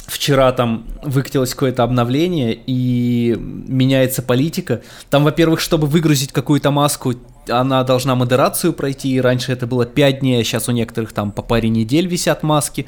вчера 0.07 0.51
там 0.51 0.85
выкатилось 1.03 1.53
какое-то 1.53 1.83
обновление 1.83 2.57
и 2.65 3.35
меняется 3.37 4.21
политика. 4.21 4.81
Там, 5.09 5.23
во-первых, 5.23 5.59
чтобы 5.59 5.87
выгрузить 5.87 6.31
какую-то 6.31 6.71
маску, 6.71 7.15
она 7.49 7.83
должна 7.83 8.15
модерацию 8.15 8.73
пройти, 8.73 9.19
раньше 9.21 9.51
это 9.51 9.67
было 9.67 9.85
5 9.85 10.19
дней, 10.19 10.41
а 10.41 10.43
сейчас 10.43 10.69
у 10.69 10.71
некоторых 10.71 11.13
там 11.13 11.31
по 11.31 11.41
паре 11.41 11.69
недель 11.69 12.07
висят 12.07 12.43
маски, 12.43 12.87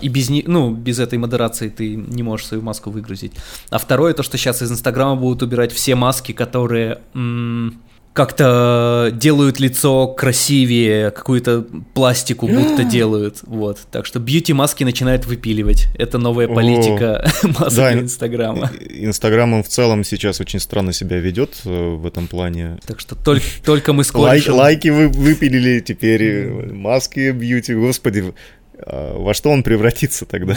и 0.00 0.08
без, 0.08 0.28
ну, 0.46 0.70
без 0.70 0.98
этой 0.98 1.18
модерации 1.18 1.68
ты 1.68 1.96
не 1.96 2.22
можешь 2.22 2.46
свою 2.46 2.62
маску 2.62 2.90
выгрузить. 2.90 3.32
А 3.70 3.78
второе, 3.78 4.14
то, 4.14 4.22
что 4.22 4.38
сейчас 4.38 4.62
из 4.62 4.70
Инстаграма 4.70 5.16
будут 5.16 5.42
убирать 5.42 5.72
все 5.72 5.94
маски, 5.94 6.32
которые... 6.32 7.00
М- 7.14 7.80
как-то 8.12 9.10
делают 9.12 9.58
лицо 9.58 10.08
красивее, 10.08 11.10
какую-то 11.10 11.66
пластику 11.94 12.46
будто 12.48 12.84
делают, 12.84 13.40
вот. 13.42 13.78
Так 13.90 14.06
что 14.06 14.18
бьюти-маски 14.18 14.84
начинают 14.84 15.26
выпиливать. 15.26 15.88
Это 15.96 16.18
новая 16.18 16.48
политика 16.48 17.24
масок 17.42 17.76
да, 17.76 17.92
Инстаграма. 18.00 18.70
Инстаграм 18.88 19.52
он 19.54 19.62
в 19.62 19.68
целом 19.68 20.04
сейчас 20.04 20.40
очень 20.40 20.60
странно 20.60 20.92
себя 20.92 21.18
ведет 21.18 21.60
э, 21.64 21.94
в 21.94 22.06
этом 22.06 22.26
плане. 22.26 22.78
Так 22.86 23.00
что 23.00 23.14
только, 23.14 23.44
только 23.64 23.92
мы 23.92 24.04
с 24.04 24.12
Лайк, 24.12 24.48
Лайки 24.48 24.88
вы, 24.88 25.08
выпилили, 25.08 25.80
теперь 25.80 26.22
э, 26.22 26.72
маски 26.72 27.30
бьюти, 27.30 27.74
господи. 27.74 28.34
А 28.78 29.16
во 29.18 29.32
что 29.32 29.50
он 29.50 29.62
превратится 29.62 30.26
тогда? 30.26 30.56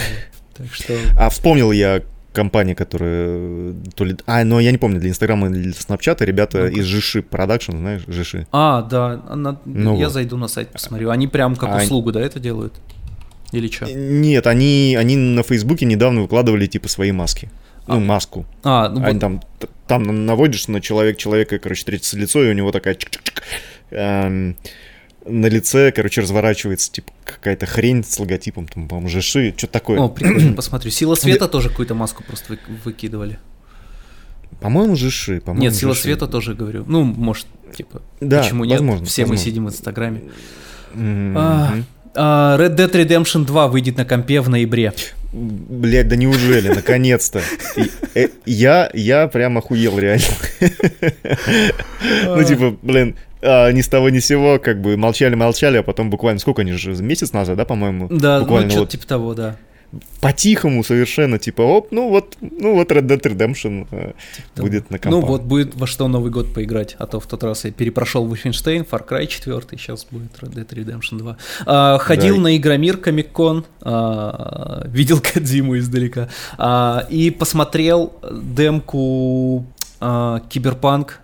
Так 0.58 0.68
что... 0.74 0.94
А 1.18 1.30
вспомнил 1.30 1.72
я 1.72 2.02
компания, 2.36 2.76
которая 2.76 3.74
то 3.96 4.06
ли... 4.06 4.16
А, 4.28 4.44
но 4.44 4.60
я 4.60 4.72
не 4.72 4.78
помню, 4.78 5.00
для 5.00 5.10
Инстаграма 5.10 5.48
или 5.48 5.64
для 5.64 5.74
Снапчата 5.74 6.24
ребята 6.26 6.60
ну 6.60 6.68
из 6.68 6.86
Жиши 6.86 7.24
Продакшн, 7.24 7.72
знаешь, 7.72 8.04
Жиши. 8.08 8.46
А, 8.52 8.84
да, 8.84 9.24
она... 9.28 9.60
ну 9.66 9.98
я 9.98 10.06
вот. 10.06 10.14
зайду 10.14 10.38
на 10.38 10.48
сайт, 10.48 10.70
посмотрю. 10.70 11.10
Они 11.10 11.28
прям 11.28 11.56
как 11.56 11.70
а... 11.70 11.78
услугу, 11.78 12.12
да, 12.12 12.22
это 12.22 12.40
делают? 12.40 12.74
Или 13.52 13.70
что? 13.70 13.86
Нет, 13.92 14.46
они, 14.48 14.96
они 15.00 15.16
на 15.16 15.42
Фейсбуке 15.42 15.86
недавно 15.86 16.22
выкладывали 16.22 16.68
типа 16.68 16.90
свои 16.90 17.12
маски. 17.12 17.50
Ну, 17.88 17.96
а. 17.96 18.00
маску. 18.00 18.46
А, 18.64 18.90
ну, 18.90 19.04
они 19.04 19.14
вот... 19.14 19.20
там, 19.20 19.42
там 19.88 20.26
наводишь 20.26 20.68
на 20.68 20.82
человек, 20.82 21.18
человека, 21.18 21.58
короче, 21.60 21.80
встретится 21.80 22.18
лицо, 22.18 22.44
и 22.44 22.50
у 22.50 22.54
него 22.54 22.72
такая 22.72 22.98
эм, 23.92 24.58
на 25.26 25.48
лице, 25.48 25.92
короче, 25.92 26.22
разворачивается, 26.22 26.92
типа, 26.92 27.12
какая-то 27.26 27.66
хрень 27.66 28.04
с 28.04 28.20
логотипом, 28.20 28.68
там, 28.68 28.88
по-моему, 28.88 29.10
ЖШИ, 29.10 29.54
что-то 29.58 29.74
такое. 29.74 30.00
О, 30.00 30.10
прикольно, 30.10 30.54
посмотрю. 30.56 30.92
Сила 30.92 31.16
света 31.16 31.48
тоже 31.48 31.70
какую-то 31.70 31.96
маску 31.96 32.24
просто 32.24 32.58
выкидывали. 32.84 33.40
По-моему, 34.62 34.96
ЖШИ. 34.96 35.40
По 35.40 35.52
нет, 35.52 35.76
Сила 35.76 35.94
света 35.94 36.28
тоже 36.28 36.54
говорю. 36.54 36.86
Ну, 36.88 37.04
может, 37.04 37.48
типа, 37.76 38.02
да, 38.22 38.44
почему 38.44 38.66
нет? 38.66 38.80
Возможно, 38.80 39.06
Все 39.06 39.24
возможно. 39.24 39.44
мы 39.44 39.50
сидим 39.50 39.66
в 39.66 39.70
Инстаграме. 39.70 40.22
Mm-hmm. 40.94 41.34
А, 41.36 41.76
а, 42.16 42.58
Red 42.58 42.76
Dead 42.76 42.92
Redemption 42.92 43.46
2 43.46 43.68
выйдет 43.68 43.98
на 43.98 44.06
компе 44.06 44.42
в 44.42 44.50
ноябре. 44.50 44.94
Блять, 45.34 46.08
да 46.08 46.16
неужели, 46.16 46.70
наконец-то. 46.70 47.42
Э, 48.14 48.30
я, 48.46 48.90
я 48.94 49.28
прям 49.28 49.58
охуел 49.58 50.00
реально. 50.00 50.26
Ну, 52.26 52.44
типа, 52.44 52.78
блин, 52.82 53.16
а, 53.46 53.72
ни 53.72 53.82
с 53.82 53.88
того 53.88 54.10
ни 54.10 54.20
сего, 54.20 54.60
как 54.60 54.82
бы 54.82 54.98
молчали-молчали, 54.98 55.78
а 55.78 55.84
потом 55.84 56.10
буквально, 56.10 56.40
сколько 56.40 56.62
они 56.62 56.74
же, 56.74 56.92
месяц 57.02 57.34
назад, 57.34 57.58
да, 57.58 57.66
по-моему? 57.66 58.08
Да, 58.10 58.40
ну, 58.40 58.46
буквально 58.46 58.68
ну, 58.68 58.72
что-то 58.72 58.92
типа 58.92 59.08
того, 59.08 59.34
да. 59.34 59.56
По-тихому 60.20 60.84
совершенно, 60.84 61.38
типа, 61.40 61.62
оп, 61.62 61.92
ну 61.92 62.10
вот, 62.10 62.36
ну 62.42 62.74
вот 62.74 62.92
Red 62.92 63.08
Dead 63.08 63.22
Redemption 63.22 63.88
э, 63.92 64.14
типа 64.36 64.62
будет 64.62 64.90
на 64.90 64.98
компании. 64.98 65.22
Ну 65.22 65.28
вот 65.28 65.44
будет 65.44 65.76
во 65.76 65.88
что 65.88 66.08
Новый 66.08 66.32
год 66.32 66.54
поиграть, 66.54 66.96
а 66.98 67.06
то 67.06 67.20
в 67.20 67.28
тот 67.28 67.44
раз 67.44 67.64
я 67.66 67.72
перепрошел 67.72 68.28
Wolfenstein, 68.28 68.86
Far 68.90 69.08
Cry 69.08 69.28
4, 69.28 69.62
сейчас 69.72 70.06
будет 70.10 70.32
Red 70.42 70.56
Dead 70.56 70.68
Redemption 70.68 71.20
2. 71.20 71.38
А, 71.66 71.98
ходил 72.00 72.36
да. 72.36 72.42
на 72.42 72.58
Игромир 72.58 72.98
Комик-кон, 72.98 73.66
а, 73.82 74.84
видел 74.88 75.22
Кадзиму 75.34 75.78
издалека, 75.78 76.30
а, 76.58 77.06
и 77.10 77.30
посмотрел 77.30 78.14
демку 78.32 79.66
а, 80.02 80.42
Киберпанк 80.50 81.22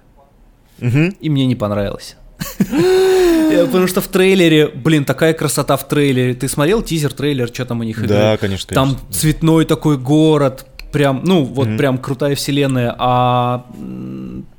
Угу. 0.82 1.16
И 1.20 1.30
мне 1.30 1.46
не 1.46 1.56
понравилось. 1.56 2.16
Потому 3.66 3.88
что 3.88 4.02
в 4.02 4.08
трейлере, 4.08 4.68
блин, 4.68 5.06
такая 5.06 5.34
красота 5.34 5.78
в 5.78 5.88
трейлере. 5.88 6.34
Ты 6.34 6.48
смотрел 6.48 6.82
тизер, 6.82 7.14
трейлер, 7.14 7.48
что 7.48 7.66
там 7.66 7.80
у 7.80 7.84
них? 7.84 8.06
Да, 8.08 8.38
конечно, 8.38 8.74
Там 8.74 8.98
цветной 9.12 9.66
такой 9.66 9.98
город, 9.98 10.66
прям, 10.92 11.22
ну, 11.24 11.44
вот 11.44 11.78
прям 11.78 11.98
крутая 11.98 12.36
вселенная. 12.36 12.96
А 12.98 13.66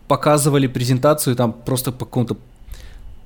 показывали 0.08 0.66
презентацию, 0.66 1.36
там 1.36 1.52
просто 1.52 1.90
по 1.90 2.04
какому-то 2.04 2.36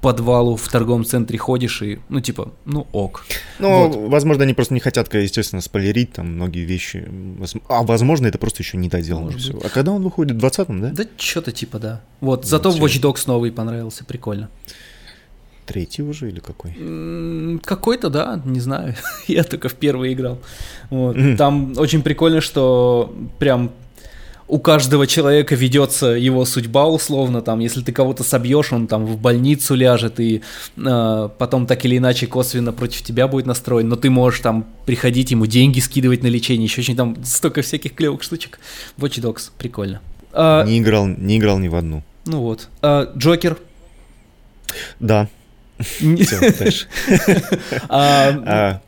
подвалу 0.00 0.56
в 0.56 0.68
торговом 0.68 1.04
центре 1.04 1.38
ходишь 1.38 1.82
и, 1.82 1.98
ну, 2.08 2.20
типа, 2.20 2.52
ну, 2.64 2.86
ок. 2.92 3.24
Ну, 3.58 3.88
вот. 3.88 4.10
возможно, 4.10 4.44
они 4.44 4.54
просто 4.54 4.74
не 4.74 4.80
хотят, 4.80 5.12
естественно, 5.12 5.62
спойлерить 5.62 6.12
там 6.12 6.34
многие 6.34 6.64
вещи. 6.64 7.08
А, 7.68 7.82
возможно, 7.82 8.26
это 8.26 8.38
просто 8.38 8.62
еще 8.62 8.76
не 8.76 8.88
доделано 8.88 9.32
все. 9.32 9.58
А 9.64 9.68
когда 9.68 9.92
он 9.92 10.02
выходит? 10.02 10.36
В 10.36 10.44
20-м, 10.44 10.80
да? 10.80 10.90
Да, 10.90 11.04
что-то 11.16 11.52
типа, 11.52 11.78
да. 11.78 12.00
Вот, 12.20 12.44
зато 12.44 12.70
Watch 12.70 13.00
Dogs 13.00 13.22
новый 13.26 13.52
понравился, 13.52 14.04
прикольно. 14.04 14.48
Третий 15.66 16.02
уже 16.02 16.28
или 16.28 16.38
какой? 16.38 16.76
Какой-то, 17.64 18.08
да, 18.08 18.40
не 18.44 18.60
знаю. 18.60 18.94
Я 19.26 19.42
только 19.42 19.68
в 19.68 19.74
первый 19.74 20.12
играл. 20.12 20.38
Вот. 20.90 21.16
Mm. 21.16 21.36
Там 21.36 21.74
очень 21.76 22.02
прикольно, 22.02 22.40
что 22.40 23.12
прям 23.40 23.72
у 24.48 24.58
каждого 24.58 25.06
человека 25.06 25.54
ведется 25.54 26.06
его 26.06 26.44
судьба 26.44 26.86
условно, 26.86 27.42
там, 27.42 27.58
если 27.58 27.80
ты 27.82 27.92
кого-то 27.92 28.22
собьешь, 28.22 28.72
он 28.72 28.86
там 28.86 29.04
в 29.06 29.18
больницу 29.18 29.74
ляжет 29.74 30.20
и 30.20 30.42
э, 30.76 31.28
потом 31.38 31.66
так 31.66 31.84
или 31.84 31.98
иначе 31.98 32.26
косвенно 32.26 32.72
против 32.72 33.02
тебя 33.02 33.26
будет 33.26 33.46
настроен, 33.46 33.88
но 33.88 33.96
ты 33.96 34.08
можешь 34.08 34.40
там 34.40 34.66
приходить 34.84 35.32
ему 35.32 35.46
деньги 35.46 35.80
скидывать 35.80 36.22
на 36.22 36.28
лечение, 36.28 36.66
еще 36.66 36.80
очень 36.80 36.96
там 36.96 37.16
столько 37.24 37.62
всяких 37.62 37.94
клевых 37.94 38.22
штучек. 38.22 38.58
Watch 38.98 39.20
Dogs, 39.20 39.50
прикольно. 39.58 40.00
А, 40.32 40.64
не 40.64 40.78
играл, 40.78 41.06
не 41.06 41.38
играл 41.38 41.58
ни 41.58 41.68
в 41.68 41.74
одну. 41.74 42.04
Ну 42.26 42.40
вот. 42.40 42.68
А, 42.82 43.12
Джокер. 43.16 43.58
Да. 45.00 45.28
Все, 45.78 46.52
дальше. 46.52 46.86
А, 47.88 48.80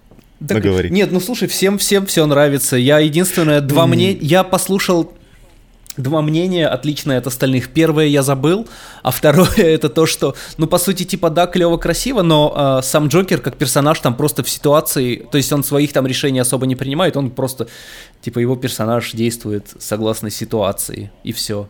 так, 0.47 0.65
Нет, 0.91 1.11
ну 1.11 1.19
слушай, 1.19 1.49
всем 1.49 1.79
всем 1.79 2.07
все 2.07 2.25
нравится. 2.25 2.77
Я 2.77 3.01
единственное 3.01 3.61
два 3.61 3.89
мне 3.89 4.13
я 4.13 4.45
послушал 4.45 5.13
два 5.99 6.23
мнения 6.23 6.67
отличные 6.67 7.19
от 7.19 7.27
остальных. 7.27 7.69
Первое 7.69 8.07
я 8.07 8.23
забыл, 8.23 8.67
а 9.03 9.11
второе 9.11 9.49
это 9.57 9.89
то, 9.89 10.07
что, 10.07 10.35
ну, 10.57 10.67
по 10.67 10.79
сути, 10.79 11.05
типа, 11.05 11.31
да, 11.31 11.47
клево, 11.47 11.77
красиво, 11.77 12.23
но 12.23 12.79
э, 12.81 12.83
сам 12.83 13.09
Джокер 13.09 13.41
как 13.41 13.57
персонаж 13.57 14.01
там 14.01 14.17
просто 14.17 14.43
в 14.43 14.51
ситуации, 14.51 15.27
то 15.31 15.39
есть 15.39 15.53
он 15.53 15.65
своих 15.65 15.93
там 15.93 16.07
решений 16.07 16.41
особо 16.41 16.67
не 16.67 16.77
принимает, 16.77 17.17
он 17.17 17.31
просто, 17.31 17.69
типа, 18.21 18.39
его 18.39 18.57
персонаж 18.57 19.13
действует 19.13 19.69
согласно 19.79 20.31
ситуации, 20.31 21.11
и 21.25 21.33
все. 21.33 21.69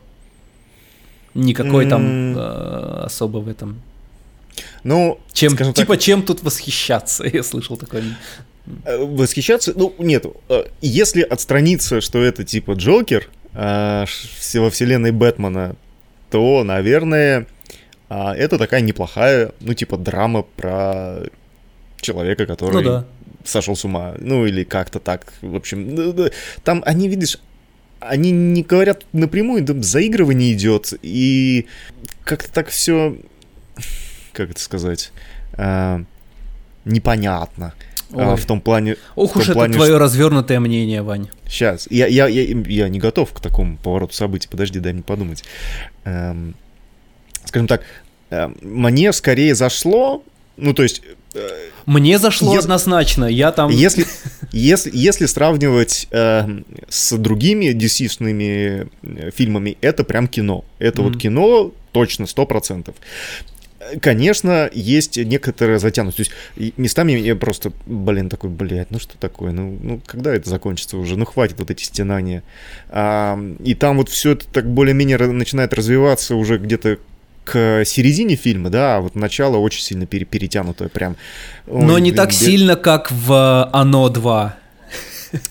Никакой 1.35 1.87
mm. 1.87 1.89
там 1.89 2.37
э, 2.37 3.05
особо 3.05 3.39
в 3.39 3.49
этом. 3.49 3.81
Ну, 4.85 5.21
чем, 5.33 5.57
типа, 5.57 5.73
так... 5.73 5.99
чем 6.01 6.23
тут 6.23 6.43
восхищаться, 6.43 7.25
я 7.33 7.43
слышал 7.43 7.77
такое. 7.77 8.03
Э, 8.85 8.97
восхищаться, 8.99 9.73
ну, 9.77 9.95
нет, 9.99 10.27
э, 10.49 10.65
если 10.81 11.23
отстраниться, 11.23 12.01
что 12.01 12.19
это 12.23 12.45
типа 12.45 12.73
Джокер, 12.73 13.29
э, 13.59 14.05
во 14.55 14.71
вселенной 14.71 15.11
Бэтмена, 15.11 15.77
то, 16.31 16.63
наверное, 16.65 17.47
э, 18.09 18.31
это 18.33 18.59
такая 18.59 18.81
неплохая, 18.81 19.53
ну, 19.61 19.75
типа, 19.75 19.97
драма 19.97 20.43
про 20.43 21.25
человека, 22.01 22.47
который 22.47 22.75
ну, 22.75 22.83
да. 22.83 23.05
сошел 23.45 23.75
с 23.75 23.85
ума. 23.85 24.15
Ну, 24.19 24.47
или 24.47 24.65
как-то 24.65 25.01
так. 25.01 25.33
В 25.43 25.57
общем, 25.57 26.15
там 26.63 26.83
они, 26.87 27.09
видишь, 27.09 27.39
они 28.01 28.31
не 28.31 28.63
говорят 28.63 29.05
напрямую, 29.13 29.65
там 29.65 29.83
заигрывание 29.83 30.53
идет, 30.53 30.95
и 31.03 31.67
как-то 32.25 32.53
так 32.53 32.69
все, 32.69 33.17
как 34.33 34.51
это 34.51 34.61
сказать, 34.61 35.13
э, 35.55 36.05
непонятно. 36.85 37.75
А, 38.13 38.37
в 38.37 38.47
том 38.47 38.61
плане... 38.61 38.97
Ох 39.17 39.33
том 39.33 39.43
уж 39.43 39.53
плане, 39.53 39.71
это 39.71 39.79
твое 39.79 39.93
что... 39.93 39.99
развернутое 39.99 40.61
мнение, 40.61 41.03
Вань. 41.03 41.29
Сейчас. 41.47 41.87
Я, 41.91 42.07
я, 42.07 42.27
я, 42.27 42.43
я 42.43 42.89
не 42.89 42.99
готов 42.99 43.33
к 43.33 43.41
такому 43.41 43.77
повороту 43.77 44.15
событий. 44.15 44.49
Подожди, 44.51 44.81
дай 44.81 44.93
мне 44.93 45.03
подумать. 45.03 45.45
Эм, 46.05 46.55
скажем 47.45 47.67
так, 47.67 47.83
э, 48.31 48.49
мне 48.63 49.13
скорее 49.13 49.55
зашло... 49.55 50.23
Ну, 50.57 50.75
то 50.75 50.83
есть... 50.83 51.03
Э, 51.35 51.41
мне 51.87 52.19
зашло 52.19 52.55
если, 52.55 52.67
однозначно. 52.67 53.27
Я 53.27 53.53
там... 53.53 53.71
Если, 53.71 54.07
если, 54.53 54.91
если 54.95 55.27
сравнивать 55.27 56.09
э, 56.11 56.47
с 56.89 57.17
другими 57.17 57.73
DC-шными 57.73 58.89
э, 59.03 59.31
фильмами, 59.33 59.77
это 59.83 60.05
прям 60.05 60.29
кино. 60.29 60.65
Это 60.79 61.03
mm-hmm. 61.03 61.05
вот 61.05 61.17
кино 61.19 61.73
точно, 61.93 62.27
сто 62.27 62.47
процентов 62.47 62.95
конечно, 64.01 64.71
есть 64.73 65.17
некоторая 65.17 65.79
затянутость. 65.79 66.31
То 66.31 66.61
есть 66.61 66.79
местами 66.79 67.13
я 67.13 67.37
просто, 67.37 67.73
блин, 67.87 68.29
такой, 68.29 68.51
блядь, 68.51 68.91
ну 68.91 68.99
что 68.99 69.17
такое? 69.19 69.53
Ну, 69.53 69.79
ну 69.81 70.01
когда 70.07 70.35
это 70.35 70.49
закончится 70.49 70.97
уже? 70.97 71.17
Ну 71.17 71.25
хватит 71.25 71.59
вот 71.59 71.71
эти 71.71 71.85
стенания. 71.85 72.43
А, 72.89 73.39
и 73.65 73.75
там 73.75 73.97
вот 73.99 74.09
все 74.09 74.33
это 74.33 74.47
так 74.47 74.69
более-менее 74.71 75.19
начинает 75.19 75.75
развиваться 75.75 76.35
уже 76.35 76.59
где-то 76.59 76.99
к 77.45 77.85
середине 77.87 78.37
фильма, 78.37 78.69
да, 78.69 78.97
а 78.97 79.01
вот 79.01 79.15
начало 79.15 79.57
очень 79.57 79.81
сильно 79.81 80.07
пере 80.07 80.27
перетянутое 80.27 80.89
прям. 80.89 81.17
Ой, 81.67 81.83
Но 81.83 81.99
не 81.99 82.11
блин, 82.11 82.17
так 82.17 82.29
бед... 82.29 82.39
сильно, 82.39 82.77
как 82.77 83.11
в 83.11 83.71
«Оно 83.73 84.09
2». 84.09 84.53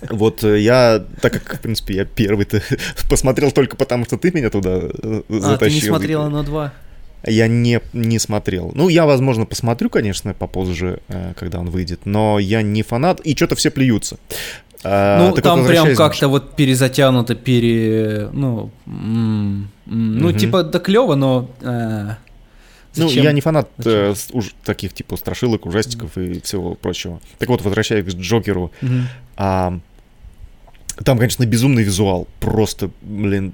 Вот 0.10 0.44
э, 0.44 0.60
я, 0.60 1.04
так 1.22 1.34
как, 1.34 1.60
в 1.60 1.62
принципе, 1.62 1.96
я 1.96 2.06
первый-то 2.06 2.62
посмотрел 3.10 3.52
только 3.52 3.76
потому, 3.76 4.06
что 4.06 4.18
ты 4.18 4.32
меня 4.32 4.50
туда 4.50 4.82
затащил. 4.82 5.52
А, 5.52 5.58
ты 5.58 5.72
не 5.72 5.82
смотрел 5.82 6.22
«Оно 6.24 6.44
2»? 6.44 6.72
Я 7.26 7.48
не, 7.48 7.82
не 7.94 8.20
смотрел. 8.20 8.72
Ну, 8.76 8.90
я, 8.90 9.06
возможно, 9.06 9.46
посмотрю, 9.46 9.90
конечно, 9.90 10.34
попозже, 10.34 11.00
э, 11.08 11.34
когда 11.36 11.60
он 11.60 11.70
выйдет, 11.70 12.06
но 12.06 12.40
я 12.40 12.62
не 12.62 12.84
фанат, 12.84 13.20
и 13.22 13.36
что-то 13.36 13.56
все 13.56 13.72
плюются. 13.72 14.18
А, 14.84 15.20
ну, 15.20 15.34
так 15.34 15.44
там 15.44 15.62
вот, 15.62 15.68
прям 15.68 15.96
как-то 15.96 16.28
вот 16.28 16.56
перезатянуто, 16.56 17.36
пере... 17.36 18.30
Ну, 18.32 18.70
м- 18.86 19.70
м- 19.88 20.20
ну 20.20 20.32
типа, 20.32 20.64
да 20.64 20.80
клево, 20.80 21.16
но... 21.16 21.50
Э, 21.62 22.16
ну, 22.96 23.10
я 23.10 23.32
не 23.32 23.42
фанат 23.42 23.70
э, 23.86 24.14
уж 24.32 24.56
таких 24.64 24.94
типа 24.94 25.18
страшилок, 25.18 25.66
ужастиков 25.66 26.18
mm-hmm. 26.18 26.38
и 26.38 26.42
всего 26.42 26.76
прочего. 26.76 27.20
Так 27.38 27.50
вот, 27.50 27.62
возвращаясь 27.62 28.06
к 28.06 28.18
Джокеру, 28.18 28.72
mm-hmm. 28.82 29.02
а, 29.38 29.80
там, 31.04 31.18
конечно, 31.18 31.46
безумный 31.46 31.84
визуал. 31.84 32.28
Просто, 32.40 32.90
блин, 33.02 33.54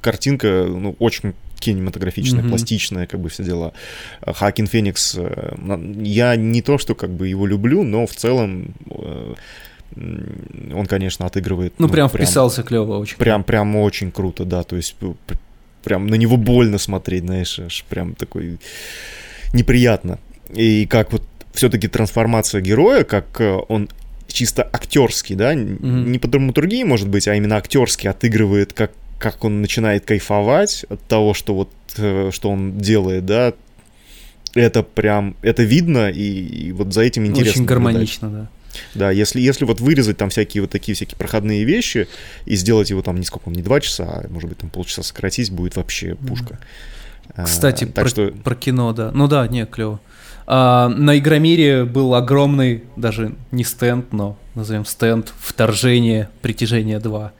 картинка, 0.00 0.66
ну, 0.68 0.96
очень 0.98 1.34
кинематографичная, 1.58 2.42
mm-hmm. 2.42 2.48
пластичная, 2.48 3.06
как 3.06 3.20
бы 3.20 3.28
все 3.28 3.44
дела. 3.44 3.72
Хакин 4.24 4.66
Феникс, 4.66 5.16
э, 5.18 5.54
я 6.02 6.36
не 6.36 6.62
то, 6.62 6.78
что 6.78 6.94
как 6.94 7.10
бы 7.10 7.28
его 7.28 7.46
люблю, 7.46 7.82
но 7.82 8.06
в 8.06 8.14
целом 8.14 8.74
э, 8.90 9.34
он, 9.94 10.86
конечно, 10.86 11.26
отыгрывает. 11.26 11.74
Ну, 11.78 11.86
ну 11.86 11.92
прям, 11.92 12.10
прям 12.10 12.26
вписался 12.26 12.62
клево 12.62 12.98
очень. 12.98 13.16
Прям, 13.16 13.44
прям 13.44 13.76
очень 13.76 14.10
круто, 14.10 14.44
да. 14.44 14.62
То 14.62 14.76
есть 14.76 14.96
прям 15.82 16.06
на 16.06 16.16
него 16.16 16.36
больно 16.36 16.78
смотреть, 16.78 17.24
знаешь, 17.24 17.58
аж 17.58 17.84
прям 17.88 18.14
такой 18.14 18.58
неприятно. 19.52 20.18
И 20.54 20.86
как 20.86 21.12
вот 21.12 21.22
все-таки 21.52 21.88
трансформация 21.88 22.60
героя, 22.60 23.04
как 23.04 23.40
э, 23.40 23.58
он 23.68 23.88
чисто 24.28 24.62
актерский, 24.62 25.34
да, 25.34 25.54
mm-hmm. 25.54 26.04
не 26.08 26.18
по 26.18 26.28
драматургии, 26.28 26.82
может 26.82 27.08
быть, 27.08 27.26
а 27.28 27.34
именно 27.34 27.56
актерский 27.56 28.10
отыгрывает 28.10 28.72
как 28.72 28.92
как 29.18 29.44
он 29.44 29.60
начинает 29.60 30.04
кайфовать 30.04 30.84
от 30.88 31.00
того, 31.02 31.34
что 31.34 31.54
вот 31.54 31.70
э, 31.96 32.30
что 32.32 32.50
он 32.50 32.78
делает, 32.78 33.26
да, 33.26 33.54
это 34.54 34.82
прям, 34.82 35.36
это 35.42 35.62
видно, 35.62 36.10
и, 36.10 36.22
и 36.22 36.72
вот 36.72 36.92
за 36.92 37.02
этим 37.02 37.26
интересно. 37.26 37.62
Очень 37.62 37.64
гармонично, 37.66 38.30
да. 38.30 38.48
Да, 38.94 39.10
если, 39.10 39.40
если 39.40 39.64
вот 39.64 39.80
вырезать 39.80 40.18
там 40.18 40.28
всякие 40.28 40.60
вот 40.60 40.70
такие 40.70 40.94
всякие 40.94 41.16
проходные 41.16 41.64
вещи 41.64 42.08
и 42.44 42.56
сделать 42.56 42.90
его 42.90 43.00
там 43.00 43.16
не 43.16 43.24
сколько, 43.24 43.50
не 43.50 43.62
два 43.62 43.80
часа, 43.80 44.04
а 44.04 44.28
может 44.28 44.50
быть 44.50 44.58
там 44.58 44.68
полчаса 44.68 45.02
сократить, 45.02 45.50
будет 45.50 45.76
вообще 45.76 46.14
пушка. 46.14 46.58
Кстати, 47.42 47.84
а, 47.84 47.86
так 47.86 48.04
про, 48.04 48.08
что... 48.08 48.28
про 48.32 48.54
кино, 48.54 48.92
да. 48.92 49.10
Ну 49.12 49.28
да, 49.28 49.48
не, 49.48 49.66
клево. 49.66 50.00
А, 50.46 50.88
на 50.88 51.18
Игромире 51.18 51.84
был 51.84 52.14
огромный, 52.14 52.84
даже 52.96 53.34
не 53.50 53.64
стенд, 53.64 54.12
но 54.12 54.38
назовем 54.54 54.84
стенд 54.84 55.32
«Вторжение. 55.38 56.28
Притяжение 56.40 56.98
2» 56.98 57.30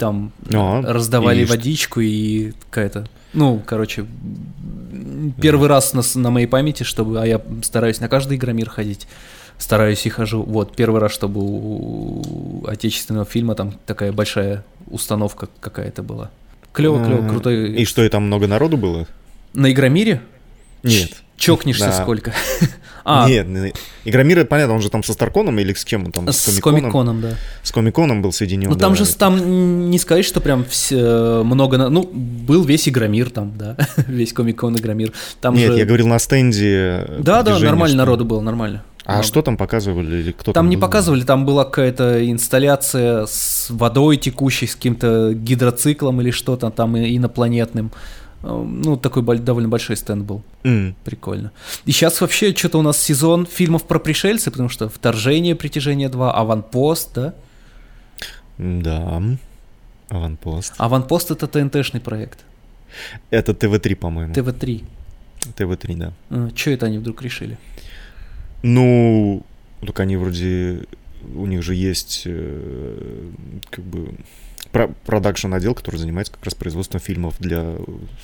там 0.00 0.32
а, 0.52 0.82
раздавали 0.82 1.42
и 1.42 1.44
водичку 1.44 2.00
и 2.00 2.52
какая-то, 2.70 3.06
ну, 3.34 3.62
короче, 3.64 4.06
первый 5.40 5.68
да. 5.68 5.74
раз 5.74 5.92
на, 5.92 6.02
на 6.14 6.30
моей 6.30 6.46
памяти, 6.46 6.82
чтобы, 6.82 7.20
а 7.20 7.26
я 7.26 7.40
стараюсь 7.62 8.00
на 8.00 8.08
каждый 8.08 8.38
Игромир 8.38 8.68
ходить, 8.70 9.06
стараюсь 9.58 10.04
и 10.06 10.08
хожу, 10.08 10.42
вот, 10.42 10.74
первый 10.74 11.00
раз, 11.00 11.12
чтобы 11.12 11.40
у 11.42 12.64
отечественного 12.66 13.26
фильма 13.26 13.54
там 13.54 13.74
такая 13.86 14.10
большая 14.10 14.64
установка 14.88 15.48
какая-то 15.60 16.02
была. 16.02 16.30
Клево, 16.72 17.04
клево, 17.04 17.28
крутой. 17.28 17.72
И 17.74 17.84
что, 17.84 18.02
и 18.02 18.08
там 18.08 18.24
много 18.24 18.46
народу 18.46 18.76
было? 18.76 19.06
На 19.52 19.70
Игромире? 19.70 20.22
Нет. 20.82 21.22
Чокнешься 21.36 21.86
да. 21.86 22.02
сколько? 22.02 22.32
А. 23.04 23.28
Нет, 23.28 23.74
Игромир, 24.04 24.44
понятно, 24.46 24.74
он 24.74 24.80
же 24.80 24.90
там 24.90 25.02
со 25.02 25.12
Старконом 25.12 25.58
или 25.58 25.72
с 25.72 25.84
кем 25.84 26.06
он 26.06 26.12
там? 26.12 26.32
С, 26.32 26.38
с 26.38 26.60
Комиконом, 26.60 27.20
да. 27.20 27.34
С 27.62 27.72
Комиконом 27.72 28.22
был 28.22 28.32
соединен. 28.32 28.68
Ну 28.68 28.76
там 28.76 28.94
да. 28.94 29.04
же 29.04 29.14
там 29.14 29.90
не 29.90 29.98
сказать, 29.98 30.24
что 30.24 30.40
прям 30.40 30.64
все, 30.64 31.42
много, 31.44 31.76
ну 31.76 32.02
был 32.02 32.64
весь 32.64 32.88
Игромир 32.88 33.30
там, 33.30 33.52
да, 33.56 33.76
весь 34.06 34.32
Комикон 34.32 34.76
Игромир. 34.76 35.12
Там 35.40 35.54
Нет, 35.54 35.72
же... 35.72 35.78
я 35.78 35.84
говорил 35.84 36.06
на 36.06 36.18
стенде. 36.18 37.06
Да, 37.18 37.42
да, 37.42 37.58
нормально 37.58 37.88
что... 37.88 37.96
народу 37.96 38.24
было, 38.24 38.40
нормально. 38.40 38.82
А 39.04 39.12
много. 39.14 39.26
что 39.26 39.42
там 39.42 39.56
показывали 39.56 40.16
или 40.18 40.32
кто 40.32 40.52
там? 40.52 40.64
Там 40.64 40.68
не 40.70 40.76
был? 40.76 40.82
показывали, 40.82 41.22
там 41.22 41.44
была 41.44 41.64
какая-то 41.64 42.30
инсталляция 42.30 43.26
с 43.26 43.66
водой 43.70 44.18
текущей, 44.18 44.66
с 44.66 44.76
каким-то 44.76 45.32
гидроциклом 45.34 46.20
или 46.20 46.30
что-то 46.30 46.70
там 46.70 46.96
инопланетным. 46.96 47.92
Эм, 48.42 48.80
ну, 48.80 48.96
такой 48.96 49.22
довольно 49.38 49.68
большой 49.68 49.96
стенд 49.96 50.24
был. 50.24 50.42
Mm. 50.64 50.94
Прикольно. 51.04 51.52
И 51.84 51.92
сейчас 51.92 52.20
вообще 52.20 52.54
что-то 52.54 52.78
у 52.78 52.82
нас 52.82 52.98
сезон 52.98 53.46
фильмов 53.46 53.84
про 53.84 53.98
пришельцы, 53.98 54.50
потому 54.50 54.68
что 54.68 54.88
«Вторжение», 54.88 55.54
«Притяжение 55.54 56.08
2», 56.08 56.30
«Аванпост», 56.30 57.14
да? 57.14 57.34
Да, 58.58 59.22
«Аванпост». 60.08 60.74
«Аванпост»— 60.78 61.30
это 61.32 61.46
ТНТ-шный 61.46 62.00
проект. 62.00 62.44
Это 63.30 63.54
ТВ-3, 63.54 63.96
по-моему. 63.96 64.34
ТВ-3. 64.34 64.84
ТВ-3, 65.56 65.96
да. 65.96 66.12
А, 66.30 66.50
что 66.54 66.70
это 66.70 66.86
они 66.86 66.98
вдруг 66.98 67.22
решили? 67.22 67.58
Ну, 68.62 69.44
так 69.86 70.00
они 70.00 70.16
вроде... 70.16 70.84
У 71.34 71.44
них 71.44 71.62
же 71.62 71.74
есть 71.74 72.22
э, 72.24 73.30
как 73.68 73.84
бы 73.84 74.14
продакшн 74.70 75.52
отдел, 75.52 75.74
который 75.74 75.96
занимается 75.96 76.32
как 76.32 76.44
раз 76.44 76.54
производством 76.54 77.00
фильмов 77.00 77.34
для 77.38 77.76